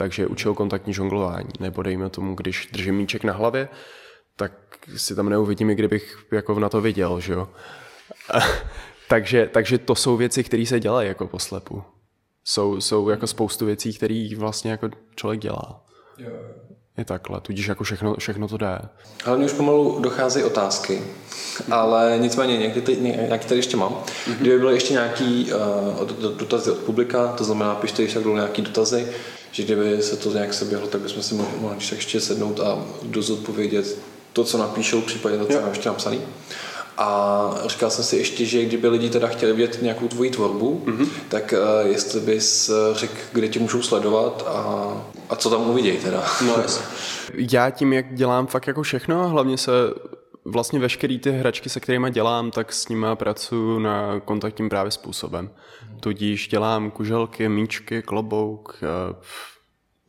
[0.00, 1.48] takže učil kontaktní žonglování.
[1.60, 3.68] Nebo dejme tomu, když držím míček na hlavě,
[4.36, 4.52] tak
[4.96, 7.48] si tam neuvidím, i kdybych jako na to viděl, že jo.
[9.08, 11.82] takže, takže to jsou věci, které se dělají jako poslepu.
[12.44, 15.84] Jsou, jsou jako spoustu věcí, které vlastně jako člověk dělá.
[16.98, 18.78] Je takhle, tudíž jako všechno, všechno to jde.
[19.24, 21.02] Ale mě už pomalu docházejí otázky,
[21.70, 23.92] ale nicméně nějaký, nějaký tady ještě mám.
[23.92, 24.36] Mm-hmm.
[24.40, 26.06] Kdyby byly ještě nějaký uh,
[26.36, 29.12] dotazy od publika, to znamená, pište ještě nějaký dotazy,
[29.52, 33.98] že kdyby se to nějak seběhlo, tak bychom si mohli, mohli ještě sednout a dozodpovědět
[34.32, 36.20] to, co napíšou, případně to, co mám ještě napsaný.
[36.98, 41.08] A říkal jsem si ještě, že kdyby lidi teda chtěli vidět nějakou tvoji tvorbu, mm-hmm.
[41.28, 44.92] tak uh, jestli bys řekl, kde tě můžou sledovat a,
[45.30, 46.24] a co tam uvidějí teda.
[46.46, 46.56] No,
[47.34, 49.72] Já tím, jak dělám fakt jako všechno, hlavně se
[50.44, 55.50] vlastně veškeré ty hračky, se kterými dělám, tak s nimi pracuji na kontaktním právě způsobem.
[56.00, 59.14] Tudíž dělám kuželky, míčky, klobouk, eh,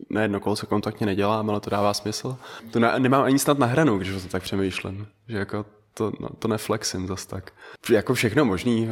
[0.09, 2.37] na jedno kolo se kontaktně nedělám, ale to dává smysl.
[2.71, 5.07] To ne, nemám ani snad nahranou, když to tak přemýšlím.
[5.27, 7.51] Že jako to, no, to neflexím zas tak.
[7.89, 8.89] Jako všechno možný.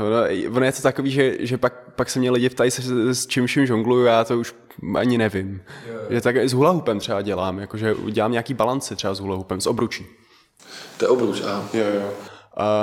[0.49, 3.47] Ono je to takový, že, že pak, pak se mě lidi ptají, se, s čím
[3.47, 4.55] vším žongluju, já to už
[4.95, 5.61] ani nevím.
[5.87, 5.99] Jo.
[6.09, 10.05] Že tak s hulahupem třeba dělám, jakože dělám nějaký balanci třeba s hulahupem, s obručí.
[10.97, 11.69] To je obruč, aha.
[11.73, 12.11] Jo, jo.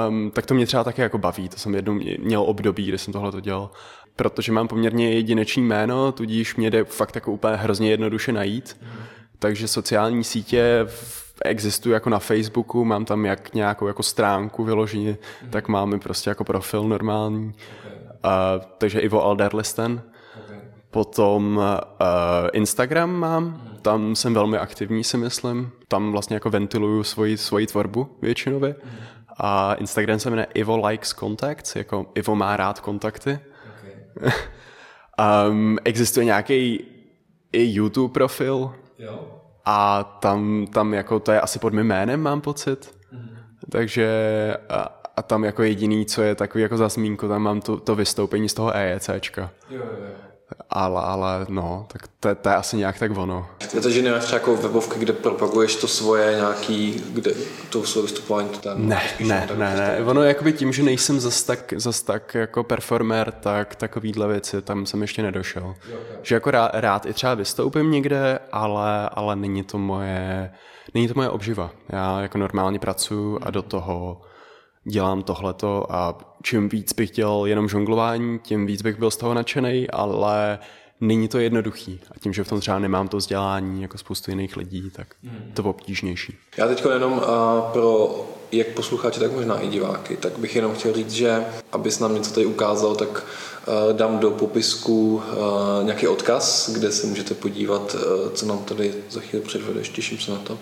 [0.08, 3.12] Um, tak to mě třeba také jako baví, to jsem jednou měl období, kdy jsem
[3.12, 3.70] tohle to dělal.
[4.16, 8.76] Protože mám poměrně jedinečný jméno, tudíž mě jde fakt jako úplně hrozně jednoduše najít.
[8.82, 8.88] Mm.
[9.38, 10.86] Takže sociální sítě
[11.44, 15.50] existují jako na Facebooku, mám tam jak nějakou jako stránku vyloženě, mm.
[15.50, 17.46] tak máme prostě jako profil normální.
[17.46, 17.52] Uh,
[18.78, 20.02] takže Ivo Alderlisten.
[20.90, 21.64] Potom uh,
[22.52, 23.78] Instagram mám, mm.
[23.82, 25.70] tam jsem velmi aktivní si myslím.
[25.88, 28.76] Tam vlastně jako ventiluju svoji, svoji tvorbu většinově.
[28.84, 28.90] Mm.
[29.38, 33.30] A Instagram se jmenuje Ivo Likes Contacts, jako Ivo má rád kontakty.
[33.30, 33.55] Okay.
[35.48, 36.84] Um, existuje nějaký
[37.52, 38.72] i YouTube profil.
[38.98, 39.42] Jo.
[39.64, 42.94] A tam, tam jako to je asi pod mým jménem, mám pocit.
[43.12, 43.36] Mm.
[43.70, 44.08] Takže
[44.68, 48.48] a, a tam jako jediný, co je takový jako zasmínko, tam mám to, to vystoupení
[48.48, 49.50] z toho EECčka.
[49.70, 50.25] Jo, jo, jo
[50.70, 53.46] ale, ale no, tak to, to je asi nějak tak ono.
[53.74, 57.32] Je to, že nemáš třeba jako webovky, kde propaguješ to svoje nějaký, kde
[57.70, 58.88] to svoje vystupování to tam?
[58.88, 63.32] Ne, ne, ne, ne, ono jakoby tím, že nejsem zas tak, zas tak jako performer,
[63.32, 65.74] tak takovýhle věci tam jsem ještě nedošel.
[65.84, 65.98] Okay.
[66.22, 70.50] Že jako rád, rád i třeba vystoupím někde, ale, ale není to moje,
[70.94, 71.70] není to moje obživa.
[71.88, 74.20] Já jako normálně pracuji a do toho
[74.88, 79.34] dělám tohleto a čím víc bych dělal jenom žonglování, tím víc bych byl z toho
[79.34, 80.58] nadšený, ale
[81.00, 82.00] není to jednoduchý.
[82.10, 85.52] A tím, že v tom třeba nemám to vzdělání jako spoustu jiných lidí, tak hmm.
[85.54, 86.38] to obtížnější.
[86.56, 87.20] Já teď jenom uh,
[87.72, 88.16] pro
[88.52, 92.34] jak posluchače, tak možná i diváky, tak bych jenom chtěl říct, že abys nám něco
[92.34, 95.22] tady ukázal, tak uh, dám do popisku uh,
[95.84, 99.88] nějaký odkaz, kde se můžete podívat, uh, co nám tady za chvíli předvedeš.
[99.88, 100.58] Těším se na to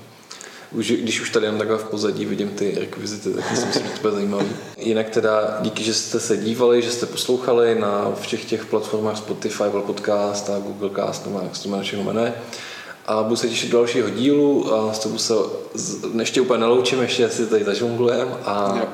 [0.74, 3.84] už, když už tady jen takhle v pozadí vidím ty rekvizity, tak myslím si, že
[3.84, 4.46] to bude zajímavý.
[4.76, 9.62] Jinak teda díky, že jste se dívali, že jste poslouchali na všech těch platformách Spotify,
[9.62, 12.34] Apple Podcast a Google Cast, nebo jak se to jmenuje, jmenuje.
[13.06, 15.34] A budu se těšit do dalšího dílu a s tebou se
[16.18, 18.74] ještě úplně neloučím, ještě si tady zažonglujem a...
[18.78, 18.86] Jo.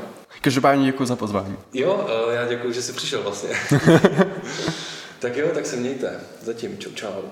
[0.43, 1.57] Každopádně děkuji za pozvání.
[1.73, 3.51] Jo, já děkuji, že jsi přišel vlastně.
[5.19, 6.20] tak jo, tak se mějte.
[6.43, 7.23] Zatím, čau čau.